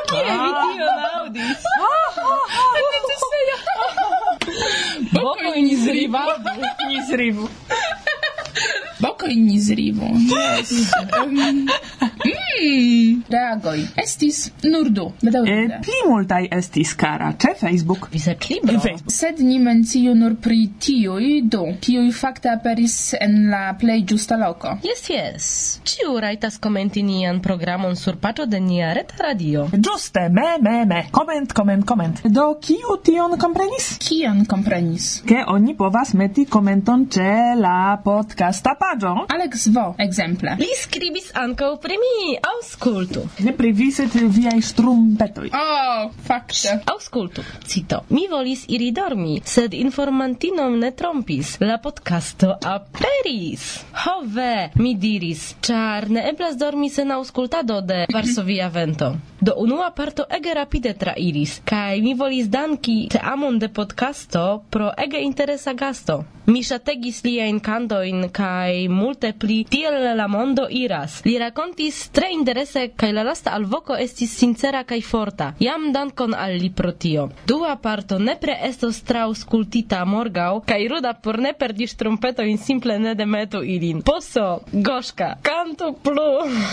Какие 0.08 0.24
видео 0.24 0.94
наудīs. 1.04 1.62
Bokoņu 5.14 5.76
zrību. 5.84 6.22
Bokoņu 6.58 7.02
zrību. 7.10 7.46
Bokoņu 9.04 9.58
zrību. 9.68 10.08
Yes. 10.32 10.72
Mm, 12.58 13.24
reagoj. 13.30 13.80
Estis 14.04 14.52
nur 14.64 14.90
du. 14.90 15.12
Bedaŭrinde. 15.22 15.62
E, 15.62 15.68
eh, 15.68 15.80
eh. 15.80 15.82
pli 15.86 15.98
multaj 16.10 16.48
estis 16.58 16.94
kara 16.98 17.34
ĉe 17.40 17.54
Facebook. 17.60 18.10
Vi 18.12 18.20
Libro. 18.50 18.80
Facebook. 18.80 19.12
Sed 19.12 19.40
ni 19.40 19.60
menciu 19.60 20.16
nur 20.16 20.36
pri 20.42 20.70
tiuj 20.80 21.42
du, 21.44 21.64
kiuj 21.82 22.12
fakte 22.14 22.50
aperis 22.50 23.14
en 23.20 23.50
la 23.52 23.76
plej 23.80 24.02
ĝusta 24.10 24.38
loko. 24.38 24.78
Yes, 24.84 25.10
yes. 25.10 25.48
Ĉiu 25.84 26.18
rajtas 26.20 26.58
komenti 26.58 27.04
nian 27.04 27.42
programon 27.42 27.96
sur 27.96 28.18
paĝo 28.22 28.46
de 28.46 28.60
nia 28.60 28.94
reta 28.94 29.16
radio. 29.24 29.68
Ĝuste, 29.74 30.28
me, 30.30 30.48
me, 30.62 30.86
me. 30.86 31.04
Koment, 31.12 31.54
koment, 31.54 31.86
koment. 31.86 32.22
Do 32.26 32.48
kiu 32.62 32.98
tion 33.04 33.38
komprenis? 33.40 33.90
Kion 34.04 34.46
komprenis? 34.50 35.10
Ke 35.28 35.44
oni 35.48 35.76
povas 35.78 36.14
meti 36.14 36.46
komenton 36.46 37.08
ĉe 37.14 37.30
la 37.62 37.98
podcasta 38.04 38.76
paĝo. 38.80 39.14
Alex 39.36 39.68
Vo, 39.76 39.88
ekzemple. 40.08 40.58
Li 40.62 40.72
skribis 40.82 41.32
ankaŭ 41.36 41.76
pri 41.84 42.00
mi. 42.02 42.38
Auscultu. 42.48 43.25
Ne 43.44 43.51
priviset 43.54 44.13
viai 44.13 44.62
strumpetoi. 44.62 45.50
Oh, 45.54 46.12
fakte. 46.27 46.77
Auscultu, 46.94 47.44
cito. 47.68 48.04
Mi 48.10 48.27
volis 48.32 48.66
iri 48.72 48.92
dormi, 48.96 49.42
sed 49.44 49.74
informantinom 49.74 50.77
ne 50.80 50.92
trompis. 50.96 51.58
La 51.60 51.77
podcasto 51.84 52.54
aperis. 52.63 53.68
Hove, 54.06 54.72
mi 54.80 54.96
diris, 54.96 55.56
char 55.62 56.10
ne 56.10 56.27
eblas 56.30 56.58
dormi 56.58 56.89
sen 56.89 57.12
auscultado 57.12 57.82
de 57.82 58.06
Varsovia 58.13 58.70
Vento. 58.70 59.16
Do 59.39 59.54
unua 59.62 59.92
parto 59.92 60.25
ege 60.30 60.54
rapide 60.54 60.94
trairis, 60.98 61.60
Kai 61.68 62.01
mi 62.01 62.13
volis 62.13 62.48
danki 62.50 63.08
te 63.12 63.20
amon 63.22 63.60
de 63.60 63.68
podcasto 63.70 64.63
pro 64.70 64.92
ege 64.98 65.20
interesa 65.22 65.74
gasto. 65.74 66.24
Mi 66.48 66.62
ŝategis 66.63 67.18
liajn 67.25 67.60
kantojn 67.60 68.30
kai 68.32 68.88
multe 68.88 69.34
pli 69.36 69.58
tiel 69.68 69.98
la 70.16 70.27
mondo 70.32 70.68
iras. 70.72 71.20
Li 71.25 71.36
racontis 71.42 71.98
tre 72.16 72.30
interese 72.38 72.91
kai 72.96 73.12
la 73.13 73.24
lasta 73.24 73.51
alvoco 73.58 73.96
estis 73.98 74.36
sincera 74.38 74.84
kai 74.84 75.01
forta. 75.01 75.53
Jam 75.60 75.91
dankon 75.94 76.36
al 76.38 76.58
li 76.62 76.70
pro 76.70 76.94
tio. 76.94 77.27
Dua 77.50 77.75
parto 77.82 78.20
nepre 78.20 78.58
estos 78.67 79.01
traŭskultita 79.08 80.03
morgau, 80.06 80.62
kai 80.65 80.88
Ruda 80.88 81.13
por 81.24 81.39
ne 81.41 81.53
perdi 81.58 81.88
trumpetojn 81.98 82.58
simple 82.58 82.98
ne 83.00 83.13
demetu 83.15 83.62
ilin. 83.63 84.01
Poso, 84.06 84.62
goshka, 84.72 85.38
canto 85.41 85.94
plu! 86.03 86.27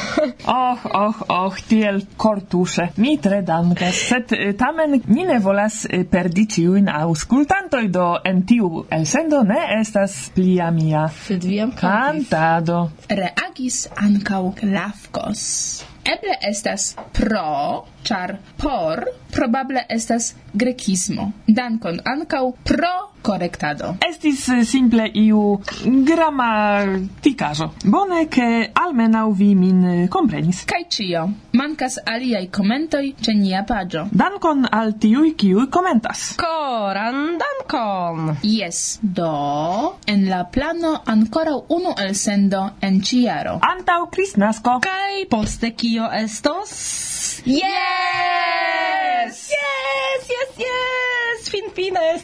oh, 0.59 0.87
oh, 1.01 1.23
oh, 1.29 1.59
tiel 1.69 2.03
kortuŝe. 2.17 2.91
Mi 3.01 3.17
tre 3.23 3.41
dankas, 3.47 4.01
sed 4.11 4.35
eh, 4.37 4.53
tamen 4.59 5.01
mi 5.07 5.27
ne 5.29 5.39
volas 5.43 5.85
eh, 5.89 6.05
perdi 6.11 6.47
ciuin 6.57 6.91
auskultantoi 6.93 7.89
do 7.95 8.09
en 8.25 8.43
tiu 8.49 8.85
elsendo 8.91 9.43
ne 9.47 9.61
estas 9.81 10.19
plia 10.35 10.71
mia. 10.75 11.07
Sed 11.27 11.47
viam 11.49 11.73
kantado. 11.79 12.89
Reagis 13.09 13.85
ancau 13.97 14.53
Klavkos 14.59 15.45
estas. 15.55 15.85
Eble 16.05 16.37
estas 16.43 16.97
pro, 17.13 17.87
char 18.05 18.39
por 18.61 19.05
probable 19.33 19.87
estas 19.89 20.35
grekismo. 20.53 21.33
Dankon 21.47 22.01
ankaŭ 22.05 22.43
pro 22.65 23.14
correctado. 23.25 23.97
Estis 24.05 24.49
eh, 24.53 24.65
simple 24.69 25.09
iu 25.17 25.61
grammaticajo. 25.83 27.73
Bone 27.85 28.29
che 28.29 28.71
almenau 28.73 29.33
vi 29.33 29.55
min 29.55 29.85
eh, 29.85 30.09
comprenis. 30.09 30.65
Kai 30.69 30.85
cio. 30.89 31.25
Mancas 31.57 31.97
aliai 32.05 32.51
commentoi 32.51 33.15
ce 33.21 33.33
nia 33.33 33.65
pagio. 33.65 34.07
Dankon 34.13 34.69
al 34.71 34.95
tiui 35.01 35.35
kiu 35.35 35.67
commentas. 35.71 36.35
Koran 36.37 37.39
dankon! 37.41 38.37
Yes. 38.43 38.99
Do, 39.01 39.97
en 40.07 40.29
la 40.29 40.45
plano 40.45 41.01
ancora 41.05 41.57
unu 41.69 41.95
el 41.97 42.15
sendo 42.15 42.75
en 42.81 43.01
ciaro. 43.03 43.59
Antau 43.63 44.09
Crisnasco. 44.11 44.79
Kai 44.85 45.25
poste 45.27 45.73
kio 45.75 46.11
estos? 46.13 47.41
Yeah! 47.45 48.84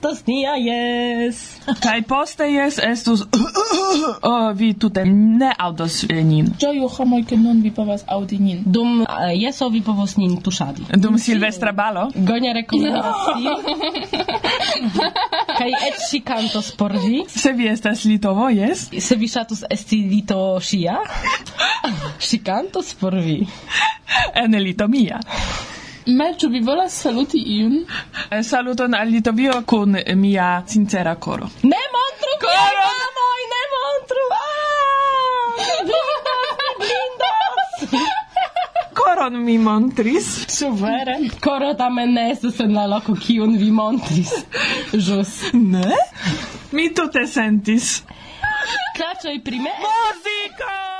estos 0.00 0.26
nia 0.26 0.57
jes. 0.57 1.61
Kaj 1.85 2.02
poste 2.09 2.47
jes 2.49 2.78
estus... 2.80 3.26
oh, 4.30 4.52
vi 4.57 4.73
tute 4.73 5.04
ne 5.04 5.50
aŭdas 5.59 6.07
nin. 6.09 6.49
Ĝoju 6.61 6.88
homoj, 6.97 7.25
ke 7.28 7.37
nun 7.37 7.61
vi 7.61 7.71
povas 7.71 8.07
aŭdi 8.09 8.38
nin. 8.40 8.62
Dum 8.64 9.02
uh, 9.02 9.09
jeso 9.37 9.69
vi 9.69 9.83
povos 9.85 10.16
nin 10.16 10.38
tuŝadi. 10.40 10.87
Dum 10.97 11.19
silvestra 11.21 11.73
balo? 11.76 12.09
Gonia 12.14 12.54
rekomendas 12.57 13.04
Kaj 15.61 15.69
eĉ 15.90 16.00
ŝi 16.07 16.23
kantos 16.25 16.73
por 16.80 16.97
vi. 16.97 17.26
Se 17.28 17.52
vi 17.52 17.69
estas 17.69 18.07
litovo, 18.09 18.49
jes. 18.49 18.87
Se 18.97 19.19
vi 19.21 19.28
ŝatus 19.28 19.66
esti 19.69 20.00
lito 20.09 20.40
ŝia, 20.64 20.97
ŝi 22.25 22.40
kantos 22.47 22.95
por 22.97 23.19
vi. 23.21 23.42
En 24.35 24.57
lito 24.64 24.88
mia. 24.88 25.20
Me, 26.18 26.27
ĉu 26.38 26.49
vi 26.51 26.61
volas 26.66 26.94
saluti 27.03 27.38
iun? 27.57 27.75
Eh, 28.31 28.42
saluton 28.42 28.94
al 28.94 29.09
Litovio 29.09 29.62
kun 29.66 29.96
mia 30.16 30.62
sincera 30.66 31.14
koro. 31.14 31.46
Ne 31.62 31.83
montru 31.96 32.35
koro! 32.44 32.87
Mamoj, 32.90 33.42
ne 33.55 33.62
montru! 33.75 34.25
Ah! 34.38 34.51
Koron 39.01 39.38
mi 39.44 39.59
montris. 39.59 40.46
Ĉu 40.59 40.70
vere? 40.83 41.16
Koro 41.40 41.75
tamen 41.75 42.14
ne 42.14 42.31
estas 42.33 42.61
en 42.61 42.75
la 42.75 42.87
loko 42.90 43.14
kiun 43.14 43.57
vi 43.59 43.70
montris. 43.70 44.33
Ĵus. 44.92 45.35
Ne? 45.55 45.96
Mi 46.73 46.88
tute 46.94 47.27
sentis. 47.27 48.03
Klaĉoj 48.96 49.38
prime. 49.44 49.73
Muziko! 49.85 51.00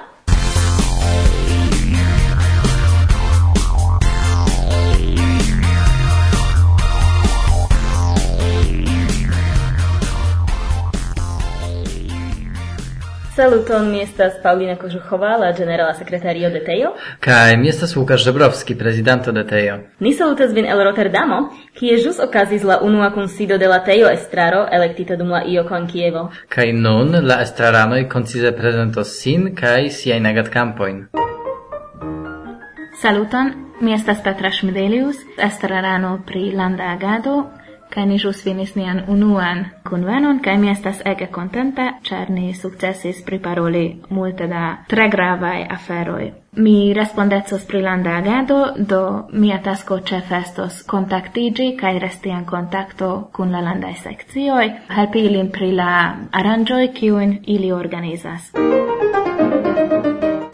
Saluton, 13.41 13.89
mi 13.91 14.01
estas 14.01 14.33
Paulina 14.43 14.75
Kožuhova, 14.75 15.37
la 15.37 15.51
generala 15.57 15.93
sekretario 15.93 16.49
de 16.49 16.59
Tejo. 16.59 16.91
Kaj 17.19 17.57
mi 17.57 17.69
estas 17.69 17.95
Łukasz 17.95 18.23
Żebrowski, 18.23 18.75
prezidanto 18.75 19.31
de 19.31 19.43
Tejo. 19.43 19.77
Ni 19.99 20.13
salutas 20.13 20.53
vin 20.53 20.65
el 20.65 20.83
Rotterdamo, 20.83 21.39
kie 21.73 21.97
ĵus 21.97 22.19
okazis 22.21 22.61
la 22.63 22.77
unua 22.85 23.09
kunsido 23.15 23.57
de 23.57 23.67
la 23.67 23.79
Tejo 23.83 24.11
estraro 24.13 24.67
elektita 24.71 25.15
dum 25.15 25.33
la 25.33 25.41
IOKO 25.45 25.75
en 25.75 25.87
Kievo. 25.87 26.21
Kaj 26.49 26.73
nun 26.73 27.17
la 27.27 27.39
estraranoj 27.41 28.03
koncize 28.09 28.51
prezentos 28.51 29.15
sin 29.21 29.55
kaj 29.55 29.89
siajn 29.89 30.25
agadkampojn. 30.25 31.01
Saluton, 33.01 33.53
mi 33.81 33.97
estas 33.97 34.21
Petra 34.21 34.51
Šmidelius, 34.51 35.17
estrarano 35.37 36.19
pri 36.27 36.51
landa 36.53 36.93
agado 36.93 37.49
kaj 37.93 38.05
ni 38.09 38.17
ĵus 38.23 38.43
finis 38.43 38.75
nian 38.75 39.03
unuan 39.07 39.65
kunvenon, 39.89 40.39
kaj 40.43 40.57
mi 40.57 40.71
estas 40.71 41.01
ege 41.05 41.27
kontenta, 41.27 41.87
ĉar 42.07 42.29
ni 42.29 42.53
sukcesis 42.53 43.23
priparoli 43.27 43.85
multe 44.09 44.47
da 44.47 44.63
tre 44.87 45.09
gravaj 45.09 45.65
aferoj. 45.77 46.31
Mi 46.53 46.93
respondecos 46.93 47.63
pri 47.67 47.81
landa 47.81 48.17
agado, 48.17 48.57
do 48.77 49.01
mia 49.33 49.61
tasko 49.63 49.99
ĉefe 50.09 50.39
estos 50.43 50.81
kontaktiĝi 50.93 51.69
kaj 51.79 51.93
resti 52.03 52.35
en 52.35 52.43
kontakto 52.45 53.11
kun 53.37 53.55
la 53.55 53.63
landaj 53.69 53.93
sekcioj, 54.03 54.67
helpi 54.97 55.25
ilin 55.29 55.51
pri 55.51 55.71
la 55.79 55.91
aranĝoj 56.43 56.85
kiujn 56.99 57.37
ili 57.55 57.71
organizas. 57.71 58.51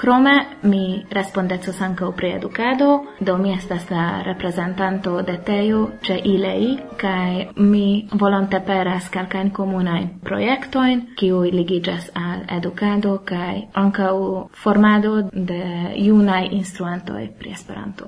Krome 0.08 0.46
mi 0.64 1.04
respondecos 1.12 1.82
ankaŭ 1.84 2.14
pri 2.16 2.30
edukado, 2.38 2.86
do 3.20 3.34
mi 3.38 3.52
estas 3.52 3.90
la 3.90 4.22
reprezentanto 4.24 5.18
de 5.22 5.34
Teo 5.46 5.82
ĉe 6.06 6.16
Ilei 6.24 6.70
kaj 7.02 7.48
mi 7.58 8.08
volonteperas 8.14 9.10
kelkajn 9.12 9.52
komunajn 9.52 10.08
projektojn 10.24 11.02
kiuj 11.20 11.52
ligiĝas 11.52 12.08
al 12.16 12.46
edukado 12.58 13.18
kaj 13.26 13.68
ankaŭ 13.84 14.16
formado 14.64 15.12
de 15.52 15.62
junaj 16.06 16.44
instruantoj 16.52 17.28
pri 17.40 17.52
Esperanto. 17.52 18.06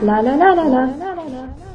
La 0.00 0.20
la 0.22 0.36
la 0.36 0.54
la 0.54 0.64
la. 0.76 0.86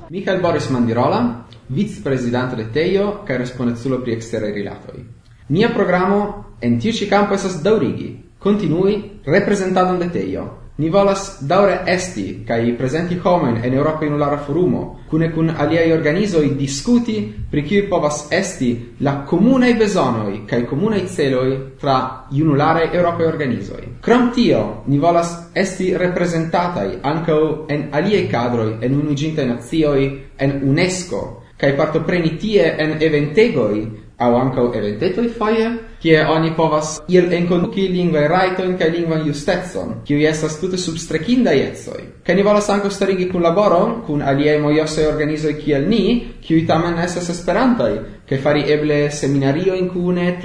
Michael 0.09 0.41
Boris 0.41 0.71
Mandirola 0.71 1.46
vice-presidente 1.67 2.55
de 2.55 2.69
Teio, 2.71 3.23
kaj 3.25 3.37
respondeculo 3.37 4.01
pri 4.03 4.17
esteri 4.17 4.51
rilatoi. 4.51 5.03
Nia 5.49 5.69
programo 5.69 6.45
en 6.59 6.79
tiu 6.79 6.91
ci 6.91 7.07
campo 7.07 7.33
esas 7.33 7.61
daurigi, 7.63 8.23
continui 8.39 9.19
reprezentadon 9.25 9.99
de 9.99 10.09
Teio. 10.09 10.47
Ni 10.77 10.89
volas 10.89 11.39
daure 11.41 11.79
esti 11.89 12.43
kai 12.45 12.75
presenti 12.77 13.15
homen 13.23 13.55
en 13.63 13.73
Europa 13.73 14.05
Inulara 14.05 14.37
Forumo, 14.37 14.99
cune 15.09 15.31
cun 15.31 15.49
aliai 15.49 15.91
organizoi 15.91 16.55
discuti 16.55 17.33
pri 17.49 17.63
cui 17.65 17.87
povas 17.87 18.27
esti 18.29 18.93
la 18.97 19.23
comunei 19.25 19.73
besonoi 19.73 20.43
kaj 20.45 20.65
comunei 20.65 21.07
celoi 21.07 21.73
tra 21.79 22.27
iunulare 22.29 22.91
Europa 22.91 23.25
organizoi. 23.25 23.97
Krom 23.99 24.29
tio, 24.31 24.83
ni 24.85 24.99
volas 24.99 25.49
esti 25.53 25.97
representatai 25.97 26.99
anco 27.01 27.65
en 27.67 27.87
aliei 27.89 28.27
cadroi 28.27 28.77
en 28.79 28.99
Unuiĝintaj 28.99 29.47
nazioi 29.47 30.07
en 30.37 30.59
UNESCO, 30.61 31.46
kai 31.57 31.73
partopreni 31.77 32.37
tie 32.37 32.75
en 32.77 32.97
eventegoi 33.01 33.87
au 34.17 34.35
ankaŭ 34.35 34.71
eventetoi 34.73 35.29
foje, 35.29 35.67
kie 36.01 36.17
oni 36.25 36.51
povas 36.57 36.95
iel 37.09 37.33
enkonduki 37.33 37.87
lingvaj 37.93 38.27
rajtojn 38.31 38.77
kai 38.77 38.89
lingua 38.91 39.19
justecon, 39.25 40.01
kiuj 40.05 40.25
estas 40.29 40.57
tute 40.61 40.77
substrekinda 40.77 41.53
ecoj. 41.53 42.01
Kaj 42.25 42.35
ni 42.35 42.45
volas 42.45 42.69
anco 42.73 42.89
starigi 42.89 43.29
kunlaboron 43.29 44.01
kun 44.07 44.21
aliei 44.21 44.61
mojosaj 44.61 45.05
organizoi 45.09 45.53
kiel 45.61 45.85
ni, 45.89 46.03
kiuj 46.41 46.65
tamen 46.67 46.97
estas 47.03 47.29
esperantaj, 47.29 47.93
che 48.27 48.37
fari 48.37 48.65
eble 48.71 49.09
seminario 49.11 49.73
in 49.73 49.89
seminariojn 49.89 50.39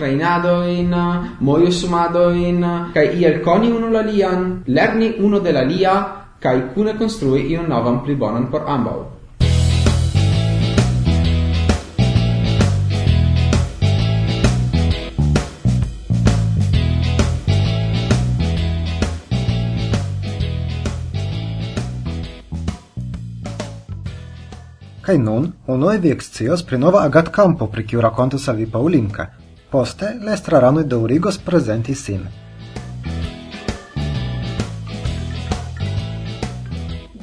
kune, 1.41 1.71
sumado 1.71 2.31
in 2.31 2.91
kai 2.95 3.09
iel 3.19 3.41
coni 3.41 3.71
uno 3.71 3.91
la 3.91 4.03
lian, 4.03 4.63
lerni 4.67 5.15
uno 5.19 5.39
de 5.41 5.53
la 5.53 5.63
lia, 5.63 5.95
kai 6.39 6.73
cune 6.75 6.95
construi 6.97 7.53
in 7.53 7.67
novam 7.69 8.03
pli 8.03 8.15
bonan 8.15 8.51
por 8.51 8.65
ambau 8.67 9.12
Kai 25.13 25.19
nun, 25.21 25.53
unue 25.67 25.99
vi 25.99 26.09
excios 26.09 26.63
pri 26.65 26.79
nova 26.79 27.03
agat 27.05 27.27
campo 27.31 27.67
pri 27.69 27.83
kiu 27.85 28.01
rakontos 28.01 28.49
al 28.49 28.57
vi 28.57 28.67
Paulinka. 28.67 29.27
Poste, 29.71 30.17
la 30.23 30.83
de 30.83 30.97
Urigos 30.97 31.37
presenti 31.39 31.95
sin. 31.95 32.29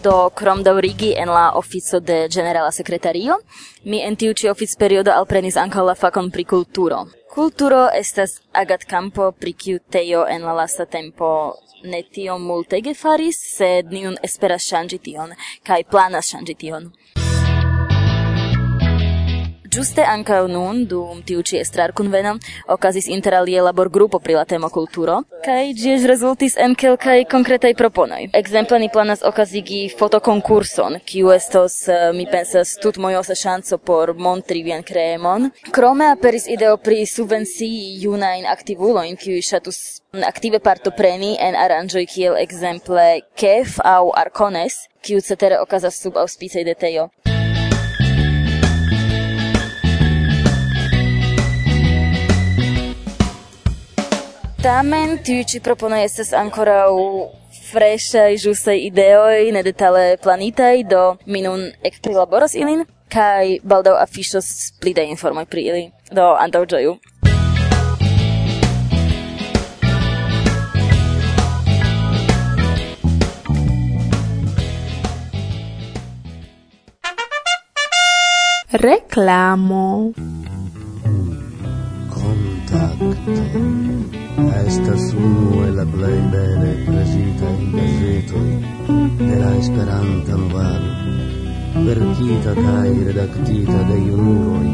do 0.03 0.29
krom 0.29 0.63
daŭrigi 0.63 1.15
en 1.17 1.29
la 1.29 1.51
ofico 1.55 1.99
de 1.99 2.27
generala 2.29 2.71
sekretario, 2.71 3.39
mi 3.83 4.03
en 4.03 4.15
tiu 4.15 4.33
ĉi 4.33 4.49
oficperiodo 4.49 5.11
alprenis 5.11 5.57
ankaŭ 5.57 5.85
la 5.85 5.95
fakon 5.95 6.29
pri 6.31 6.43
kulturo. 6.43 7.07
Kulturo 7.33 7.89
estas 7.93 8.39
agatkampo 8.53 9.31
pri 9.31 9.53
kiu 9.53 9.79
Teo 9.89 10.27
en 10.27 10.43
la 10.43 10.53
lasta 10.53 10.85
tempo 10.85 11.55
ne 11.83 12.03
tiom 12.03 12.41
multege 12.41 12.93
faris, 12.93 13.37
sed 13.57 13.91
niun 13.91 14.17
esperas 14.23 14.61
ŝanĝi 14.69 14.99
tion 14.99 15.33
kaj 15.63 15.83
planas 15.89 16.29
ŝanĝi 16.29 16.55
tion. 16.55 16.91
Ĝuste 19.79 20.03
anca 20.03 20.41
nun 20.51 20.81
dum 20.91 21.21
tiu 21.23 21.39
ĉi 21.49 21.61
estrarkunveno 21.61 22.33
okazis 22.75 23.05
interalie 23.15 23.61
laborgrupo 23.63 24.19
pri 24.19 24.35
la 24.35 24.43
temo 24.43 24.67
kulturo 24.77 25.21
kaj 25.45 25.73
gies 25.73 26.03
resultis 26.03 26.09
rezultis 26.19 26.57
en 26.57 26.75
kelkaj 26.75 27.23
konkretaj 27.31 27.73
proponoj. 27.73 28.29
Exemple, 28.33 28.79
ni 28.79 28.89
planas 28.89 29.23
okazigi 29.23 29.89
fotokonkurson, 29.99 30.99
kiu 31.05 31.31
estos 31.31 31.87
eh, 31.87 32.11
mi 32.13 32.25
pensas 32.31 32.75
tutmojosa 32.83 33.35
ŝanco 33.35 33.77
por 33.77 34.13
montri 34.13 34.63
vien 34.63 34.83
kreemon. 34.83 35.49
Krome 35.71 36.11
aperis 36.11 36.47
ideo 36.47 36.75
pri 36.77 37.05
subvencii 37.05 38.03
junain 38.03 38.45
aktivulojn, 38.45 39.15
kiu 39.15 39.39
ŝatus 39.41 39.79
aktive 40.27 40.59
partopreni 40.59 41.37
en 41.39 41.55
aranjoi 41.55 42.05
kiel 42.05 42.37
ekzemple 42.37 43.21
Kef 43.35 43.79
au 43.85 44.11
Arcones, 44.15 44.89
kiu 45.01 45.21
cetere 45.21 45.59
okazas 45.61 46.01
sub 46.01 46.17
auspicei 46.17 46.65
de 46.65 46.73
tejo. 46.75 47.09
Tamen 54.59 55.21
tiu 55.23 55.43
ci 55.47 55.61
propono 55.63 55.95
estas 55.95 56.33
ankoraŭ 56.35 56.91
freshaj, 57.71 58.33
ĵusaj 58.43 58.81
ideoi, 58.89 59.53
ne 59.55 59.61
detale 59.63 60.17
planitaj, 60.19 60.83
do 60.83 61.03
mi 61.31 61.39
nun 61.45 61.63
ekprilaboros 61.87 62.57
ilin 62.59 62.83
kai 63.07 63.61
baldo 63.63 63.95
afishos 63.95 64.73
pli 64.81 64.91
informoi 65.07 65.45
pri 65.45 65.61
ili. 65.61 65.91
Do 66.11 66.35
antau 66.35 66.65
ĝoju. 66.65 66.99
Reclamo. 78.71 80.11
Contacto 82.11 84.18
estas 84.67 85.13
unu 85.13 85.63
el 85.67 85.75
la 85.75 85.85
plej 85.85 86.19
bele 86.31 86.71
prezitaj 86.85 87.57
gazetoj 87.73 88.49
de 89.19 89.35
la 89.41 89.51
Esperanta 89.57 90.37
movado. 90.37 90.91
Verkita 91.85 92.53
kaj 92.55 92.89
redaktita 93.07 93.79
de 93.89 93.97
junuloj, 94.07 94.67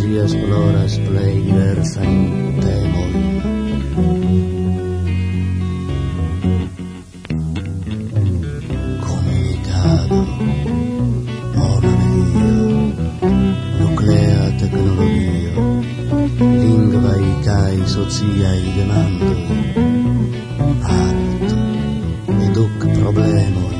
ĝi 0.00 0.10
esploras 0.24 0.98
plej 1.06 1.34
diversajn 1.46 2.18
temojn. 2.60 3.24
Comunicado, 9.06 10.20
nova 11.56 11.92
medio, 12.00 12.58
nuclea 13.80 14.44
tecnologia, 14.60 15.25
cae 17.46 17.86
sociai 17.86 18.62
demandoi, 18.74 19.42
arto 20.82 21.58
ed 22.44 22.56
hoc 22.58 22.80
problemoi, 22.98 23.78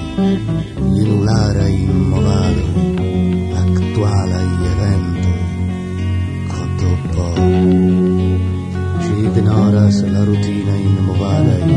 inularai 1.01 1.79
movadoi, 2.11 3.51
actualai 3.63 4.51
eventoi, 4.71 5.43
codopo. 6.53 7.27
Ci 9.03 9.15
ignoras 9.27 9.99
la 10.15 10.23
rutina 10.23 10.75
in 10.87 10.97
movadai, 11.09 11.75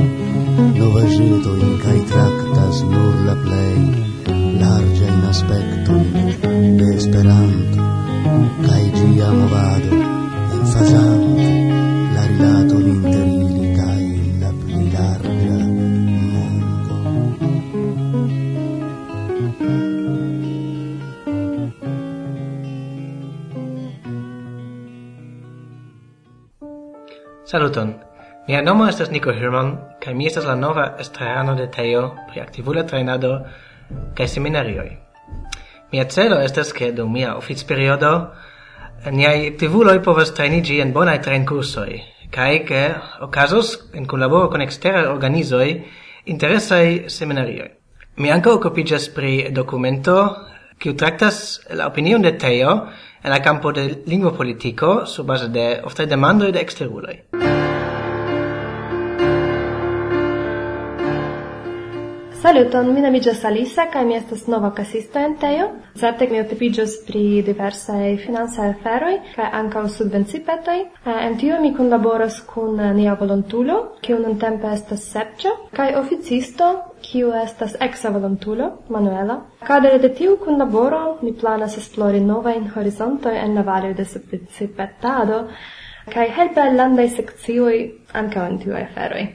nova 0.78 1.02
in 1.02 1.78
cae 1.82 2.04
tractas 2.12 2.84
nur 2.84 3.16
la 3.26 3.36
plei, 3.44 3.82
large 4.62 5.06
in 5.06 5.24
aspecto 5.34 5.99
Saluton! 27.50 27.96
Mia 28.48 28.62
nomo 28.62 28.86
estas 28.86 29.10
Nico 29.10 29.34
Hirman, 29.34 29.70
kaj 30.04 30.12
mi 30.14 30.28
estas 30.30 30.46
la 30.46 30.54
nova 30.56 30.84
estrarano 31.02 31.56
de 31.58 31.66
TEO 31.66 32.04
pri 32.30 32.42
aktivula 32.42 32.84
trejnado 32.86 33.32
kaj 34.18 34.28
seminarioj. 34.28 34.92
Mia 35.92 36.06
celo 36.06 36.38
estas 36.46 36.70
ke 36.78 36.92
dum 36.92 37.10
mia 37.14 37.32
oficperiodo 37.38 38.12
niaj 39.18 39.48
aktivuloj 39.48 39.98
povas 40.06 40.36
trejniĝi 40.38 40.78
en 40.84 40.94
bonaj 40.94 41.18
trejnkursoj 41.26 41.98
kaj 42.38 42.54
ke 42.70 42.84
okazos 43.26 43.74
en 43.98 44.06
kunlaboro 44.06 44.54
kun 44.54 44.62
eksteraj 44.62 45.10
organizoj 45.10 45.68
interesaj 46.26 47.10
seminarioj. 47.10 47.72
Mi 48.18 48.30
ankaŭ 48.30 48.60
okupiĝas 48.60 49.10
pri 49.16 49.48
dokumento 49.50 50.20
kiu 50.78 50.94
traktas 50.94 51.62
la 51.74 51.90
opinion 51.90 52.22
de 52.22 52.38
TEO 52.38 52.78
en 53.24 53.30
la 53.30 53.42
campo 53.42 53.72
de 53.72 54.04
lingua 54.06 54.34
politico 54.34 55.06
su 55.06 55.24
base 55.24 55.50
de 55.50 55.82
ofte 55.84 56.06
demandoi 56.06 56.52
de 56.52 56.60
eksteruloj. 56.60 57.59
Saluton, 62.40 62.94
mi 62.96 63.02
nomiĝas 63.04 63.42
Alisa 63.44 63.84
kaj 63.92 64.06
mi 64.08 64.14
estas 64.16 64.46
nova 64.48 64.70
kasisto 64.76 65.20
en 65.20 65.34
Teo. 65.42 65.66
Certe 66.00 66.28
mi 66.32 66.40
okupiĝas 66.40 66.94
pri 67.08 67.42
diversaj 67.44 68.14
financaj 68.22 68.68
aferoj 68.74 69.18
kaj 69.34 69.48
ankaŭ 69.60 69.82
subvencipetoj. 69.96 70.78
Eh, 70.80 71.10
en 71.26 71.36
tio 71.42 71.58
mi 71.60 71.74
kunlaboras 71.76 72.38
kun 72.54 72.80
eh, 72.80 72.94
nia 72.96 73.18
volontulo, 73.20 73.76
kiu 74.02 74.22
nuntempe 74.24 74.72
estas 74.72 75.04
Sergio, 75.12 75.52
kaj 75.76 75.90
oficisto, 76.00 76.70
kiu 77.10 77.34
estas 77.42 77.76
eksa 77.90 78.14
volontulo, 78.16 78.72
Manuela. 78.88 79.42
Kadre 79.68 80.00
de 80.00 80.14
tiu 80.22 80.40
kunlaboro 80.46 81.18
mi 81.22 81.36
planas 81.44 81.78
esplori 81.84 82.24
novajn 82.24 82.72
horizontojn 82.78 83.36
en 83.44 83.56
la 83.60 83.68
valio 83.74 83.94
de 83.94 84.06
subvencipetado 84.06 85.44
kaj 86.10 86.32
helpe 86.40 86.72
landaj 86.72 87.12
sekcioj 87.20 87.78
ankaŭ 88.24 88.48
en 88.48 88.60
tiuj 88.64 88.84
aferoj. 88.88 89.28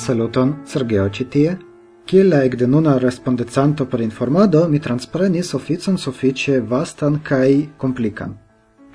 Saluton, 0.00 0.62
Sergio 0.64 1.10
Citie. 1.10 1.58
Kiel 2.06 2.28
la 2.28 2.42
ekdenuna 2.42 2.96
respondecanto 2.96 3.84
per 3.84 4.00
informado, 4.00 4.62
mi 4.66 4.78
transprenis 4.80 5.52
officon 5.52 5.98
sufiĉe 5.98 6.62
vastan 6.70 7.18
cae 7.22 7.68
complican. 7.76 8.32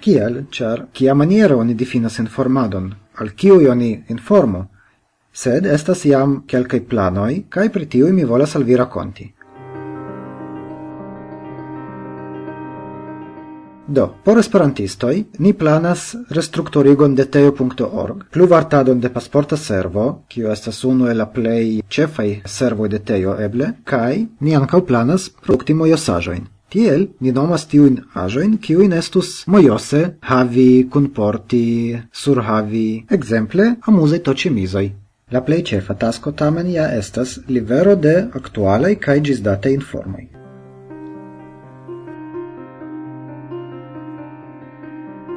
Kiel, 0.01 0.47
char, 0.49 0.87
kia 0.91 1.13
maniera 1.13 1.55
oni 1.55 1.75
difinas 1.75 2.17
informadon, 2.17 2.89
al 3.21 3.29
kiui 3.37 3.69
oni 3.69 3.91
informo, 4.07 4.63
sed 5.31 5.69
estas 5.69 6.03
iam 6.09 6.39
quelcae 6.47 6.81
planoi, 6.81 7.45
cae 7.49 7.69
pritiui 7.69 8.11
mi 8.11 8.25
volas 8.25 8.55
al 8.55 8.63
vi 8.63 8.75
raconti. 8.75 9.34
Do, 13.87 14.07
por 14.23 14.39
esperantistoi, 14.39 15.25
ni 15.39 15.53
planas 15.53 16.15
restrukturigon 16.29 17.13
de 17.15 17.25
teo.org, 17.25 18.23
pluvartadon 18.31 18.99
de 18.99 19.09
pasporta 19.13 19.57
servo, 19.57 20.05
kio 20.27 20.51
estas 20.51 20.83
unu 20.83 21.05
el 21.11 21.21
la 21.21 21.27
plej 21.29 21.83
ĉefaj 21.97 22.29
servoj 22.49 22.89
de 22.89 22.99
teo 22.99 23.35
eble, 23.47 23.67
kaj 23.83 24.25
ni 24.41 24.55
ankaŭ 24.57 24.81
planas 24.89 25.29
produkti 25.29 25.77
mojosaĵojn. 25.77 26.47
Tiel 26.73 27.05
ni 27.21 27.31
nomas 27.31 27.67
tiujn 27.69 27.99
aĵojn, 28.23 28.57
kiujn 28.57 28.93
estus 28.97 29.43
mojose 29.45 30.01
havi, 30.31 30.87
kunporti, 30.91 31.65
surhavi, 32.11 33.05
ekzemple 33.17 33.75
amuzaj 33.91 34.23
toĉemizoj. 34.29 34.87
La 35.31 35.43
plej 35.45 35.61
ĉefa 35.69 35.93
tasko 36.01 36.33
tamen 36.41 36.71
ja 36.73 36.89
estas 36.97 37.37
livero 37.47 37.95
de 37.95 38.15
aktualaj 38.41 38.95
kaj 39.05 39.19
ĝisdataj 39.29 39.77
informoj. 39.77 40.25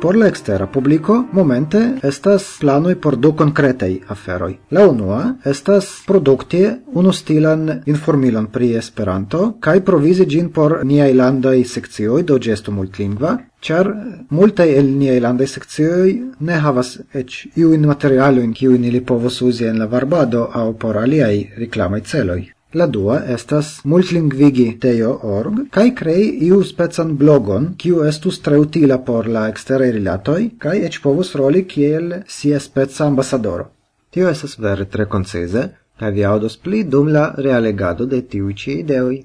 Por 0.01 0.17
la 0.17 0.29
extera 0.29 0.67
publiko 0.71 1.15
momente 1.33 1.79
estas 2.03 2.45
planoi 2.61 2.95
por 2.95 3.17
du 3.17 3.33
concretei 3.35 3.97
aferoj. 4.15 4.53
La 4.71 4.85
unua 4.87 5.35
estas 5.45 5.89
produkti 6.07 6.61
unustilan 7.03 7.83
informilon 7.87 8.47
pri 8.47 8.69
Esperanto 8.79 9.41
kaj 9.61 9.81
provisi 9.89 10.27
gin 10.27 10.53
por 10.55 10.85
niaj 10.85 11.13
landai 11.15 11.65
sekcioj, 11.65 12.23
do 12.23 12.39
gesto 12.39 12.73
multlingva, 12.73 13.39
Ĉar 13.59 13.89
multaj 14.31 14.69
el 14.81 14.91
niaj 15.01 15.17
landaj 15.25 15.49
sekcioj 15.53 16.13
ne 16.47 16.59
havas 16.63 16.93
eĉ 17.21 17.39
iujn 17.59 17.89
materialojn 17.91 18.53
kiujn 18.55 18.85
ili 18.85 19.01
povos 19.09 19.41
uzi 19.43 19.67
en 19.67 19.83
la 19.83 19.91
varbado 19.97 20.45
aŭ 20.61 20.69
por 20.85 21.01
aliaj 21.03 21.35
reklamaj 21.65 22.01
celoj. 22.13 22.39
La 22.77 22.85
dua 22.87 23.15
estas 23.33 23.69
multlingvigi.org 23.89 25.61
kaj 25.73 25.85
krei 25.97 26.27
iu 26.49 26.59
specan 26.71 27.15
blogon, 27.17 27.71
kiu 27.81 28.03
estus 28.05 28.43
tre 28.45 28.59
utila 28.61 28.99
por 29.07 29.31
la 29.37 29.47
eksteraj 29.49 29.89
rilatoj 29.97 30.43
kaj 30.65 30.75
eĉ 30.91 30.99
povus 31.07 31.33
roli 31.41 31.65
kiel 31.71 32.13
sia 32.29 32.61
speca 32.61 33.07
ambasadoro. 33.07 33.71
Tio 34.13 34.29
estas 34.29 34.59
vere 34.61 34.85
tre 34.85 35.09
koncize 35.09 35.65
kaj 35.99 36.13
vi 36.19 36.29
aŭdos 36.29 36.61
pli 36.61 36.85
dum 36.85 37.09
la 37.09 37.25
realegado 37.39 38.05
de 38.05 38.21
tiuj 38.21 38.55
ĉi 38.61 38.81
ideoj. 38.85 39.17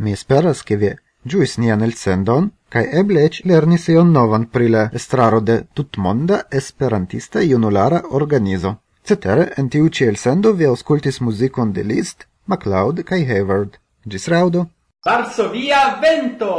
Mi 0.00 0.16
speras, 0.16 0.62
ke 0.64 0.76
vi 0.80 0.90
ĝuis 1.30 1.58
nian 1.60 1.82
elsendon 1.84 2.46
kaj 2.74 2.82
eble 3.00 3.24
eĉ 3.28 3.40
lernis 3.50 3.84
ion 3.94 4.12
novan 4.16 4.46
pri 4.54 4.68
la 4.74 4.84
estraro 5.00 5.40
de 5.48 5.56
tutmonda 5.76 6.38
esperantista 6.60 7.42
junulara 7.44 8.00
organizo. 8.20 8.72
Cetere, 9.04 9.44
en 9.60 9.68
tiu 9.74 9.92
ĉi 9.98 10.08
elsendo 10.12 10.54
vi 10.60 10.68
aŭskultis 10.70 11.20
muzikon 11.26 11.74
de 11.76 11.84
Liszt, 11.92 12.26
MacLeod 12.46 13.04
kaj 13.12 13.20
Hayward. 13.32 13.76
Ĝis 14.06 14.28
raŭdo! 14.32 14.66
Varsovia 15.04 15.82
vento! 16.06 16.54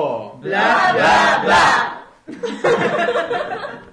Bla, 0.46 0.68
bla, 0.98 1.16
bla! 1.46 1.64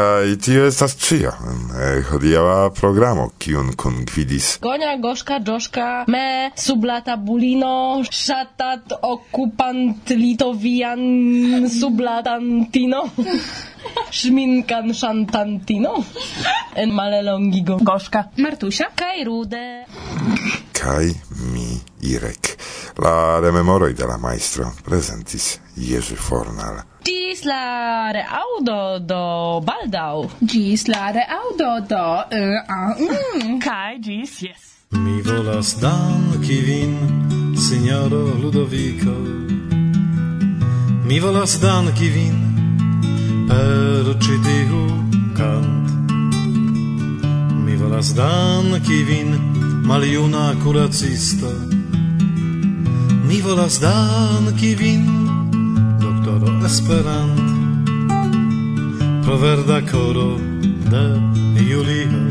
Kai 0.00 0.36
tio 0.40 0.62
estas 0.64 0.94
cia 0.96 1.30
en 1.44 1.58
eh, 1.76 1.98
hodiaŭa 2.08 2.70
programo 2.72 3.26
kiun 3.42 3.74
kunvidis 3.76 4.46
Gonia 4.64 4.94
Goszka 5.02 5.36
Joszka 5.44 5.88
me 6.08 6.22
sublata 6.56 7.18
bulino 7.20 8.00
ŝatat 8.08 8.94
okupant 8.96 10.12
litovian 10.16 11.02
sublatantino 11.74 13.02
Szminkan 14.20 14.94
szantantino 15.00 15.92
en 16.80 16.94
malelongigo 16.96 17.76
Goszka 17.84 18.30
Martusia 18.38 18.88
kaj 18.96 19.24
Rude. 19.28 19.64
Kaj 20.80 21.12
mi 21.52 21.68
Irek. 22.14 22.54
La 23.04 23.36
rememoroj 23.44 23.92
de 24.00 24.08
la 24.08 24.16
majstro 24.16 24.72
prezentis 24.86 25.58
Jerzy 25.76 26.16
Fornal. 26.16 26.80
Gis 27.04 27.44
la 27.44 28.12
reaudo 28.12 28.98
do 29.00 29.60
baldau. 29.64 30.30
Gis 30.44 30.86
la 30.86 31.10
reaudo 31.10 31.80
do 31.88 32.24
e 32.30 32.44
a 32.68 32.94
mm. 32.98 33.58
Kai 33.64 33.98
gis, 34.00 34.42
yes. 34.42 34.62
Mi 34.90 35.22
volas 35.22 35.80
danki 35.80 36.60
vin, 36.66 36.94
signoro 37.56 38.34
Ludovico. 38.42 39.16
Mi 41.06 41.18
volas 41.20 41.60
danki 41.60 42.08
vin 42.08 42.36
per 43.48 44.06
ĉi 44.22 44.36
cant. 45.38 45.88
Mi 47.64 47.76
volas 47.76 48.14
danki 48.14 49.02
vin, 49.08 49.30
maljuna 49.86 50.54
curacista. 50.62 51.50
Mi 53.26 53.40
volas 53.40 53.80
danki 53.80 54.74
vin, 54.74 55.19
esperant 56.70 57.36
Pro 59.24 59.36
verda 59.38 59.82
coro 59.90 60.38
de 60.92 61.04
Julio 61.68 62.22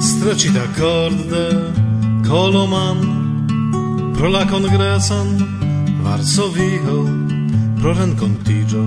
Stracita 0.00 0.66
cord 0.78 1.18
de 1.30 1.46
Coloman. 2.28 2.98
Pro 4.16 4.28
la 4.28 4.44
congresan 4.46 5.28
Varsovio 6.02 6.98
Pro 7.80 7.92
rencontigio 7.94 8.82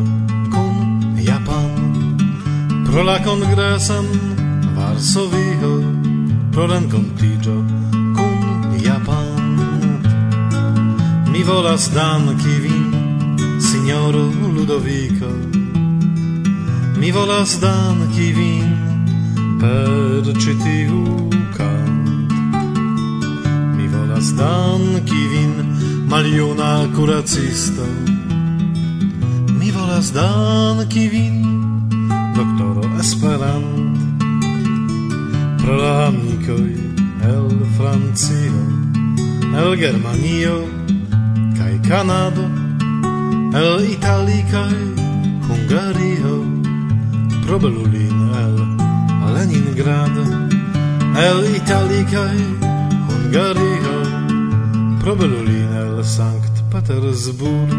con 0.51 1.15
Japan. 1.27 1.71
Pro 2.85 3.03
la 3.03 3.19
congresan 3.23 4.05
Varsovio 4.75 5.73
Pro 6.51 6.67
rencontigio 6.67 7.55
con 8.17 8.77
Japan. 8.83 9.31
Mi 11.31 11.41
volas 11.43 11.89
danki 11.93 12.55
vin 12.63 12.82
signoro 13.83 14.31
Ludovico, 14.55 15.27
mi 16.95 17.11
volas 17.11 17.59
danki 17.59 18.31
vin 18.31 18.69
per 19.59 20.23
ĉi 20.39 20.53
tiu 20.63 21.03
kant. 21.57 22.31
Mi 23.75 23.87
volas 23.91 24.31
danki 24.39 25.27
vin, 25.31 25.53
maljuna 26.07 26.87
kuracisto. 26.95 27.83
Mi 29.59 29.71
volas 29.71 30.13
danki 30.13 31.09
vin, 31.11 31.43
doktoro 32.35 32.87
Esperant, 32.99 33.99
pro 35.59 35.75
la 35.75 36.07
amikoj 36.07 36.71
el 37.27 37.49
Francio, 37.75 38.63
el 39.59 39.75
Germanio 39.75 40.59
kaj 41.57 41.81
Kanado 41.89 42.62
el 43.53 43.91
Italii 43.91 44.43
Hungario, 45.47 46.43
pro 47.45 47.59
Berlin 47.59 48.31
el 48.43 49.33
Leningrad, 49.33 50.17
el 51.27 51.55
Italii 51.55 52.05
Hungario, 53.07 53.95
pro 55.01 55.15
Berlin 55.15 55.69
el 55.73 56.03
Sankt 56.03 56.61
Petersburg. 56.71 57.77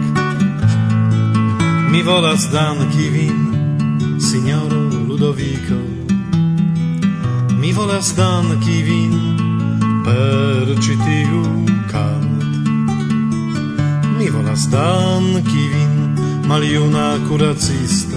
Mi 1.91 2.03
volas 2.03 2.51
danki 2.53 3.09
vin, 3.11 4.19
signoro 4.19 4.81
Ludovico, 5.09 5.81
mi 7.61 7.73
volas 7.73 8.15
danki 8.17 8.83
vin 8.83 9.15
per 10.05 10.67
citiu 10.81 11.65
can 11.91 12.24
Mi 14.25 14.31
volas 14.31 14.71
danki 14.71 15.69
vin, 15.69 16.17
maliuna 16.49 17.19
curacisto. 17.29 18.17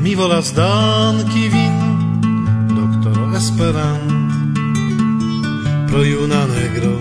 Mi 0.00 0.14
volas 0.14 0.54
danki 0.56 1.48
vin, 1.52 1.76
esperant 3.36 4.08
pro 5.88 6.02
iuna 6.02 6.46
negro 6.46 6.96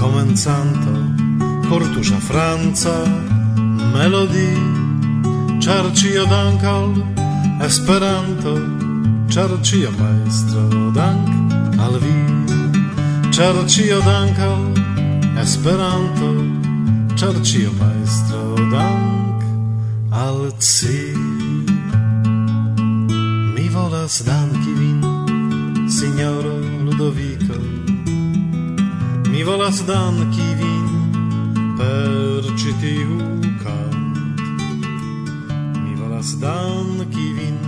comenzanto 0.00 0.92
cortusha 1.68 2.18
franca 2.18 2.96
melodi 3.94 4.50
charcio 5.60 6.24
dankal 6.26 6.90
esperanto 7.60 8.54
charcio 9.28 9.90
maestro 10.00 10.90
dank 10.90 11.28
al 11.78 11.98
vi 12.02 12.18
charcio 13.30 14.00
dankal 14.00 14.71
Esperanto, 15.42 16.26
ĉar 17.18 17.38
ĉio 17.42 17.70
majstro 17.74 18.42
dank 18.70 19.40
al 20.14 20.52
ci. 20.62 21.00
Mi 23.56 23.64
volas 23.74 24.20
danki 24.26 24.74
vin, 24.78 25.02
sinjoro 25.96 26.54
Ludovico. 26.84 27.58
Mi 29.32 29.42
volas 29.42 29.82
danki 29.88 30.46
vin 30.60 30.86
per 31.80 32.46
ĉi 32.54 32.76
tiu. 32.84 33.18
Mi 35.82 35.98
volas 35.98 36.36
danki 36.38 37.26
vin, 37.38 37.58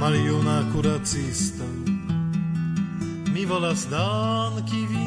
maljuna 0.00 0.62
curacista 0.72 1.64
Mi 3.32 3.44
volas 3.46 3.86
danki 3.90 4.86
vin 4.90 5.01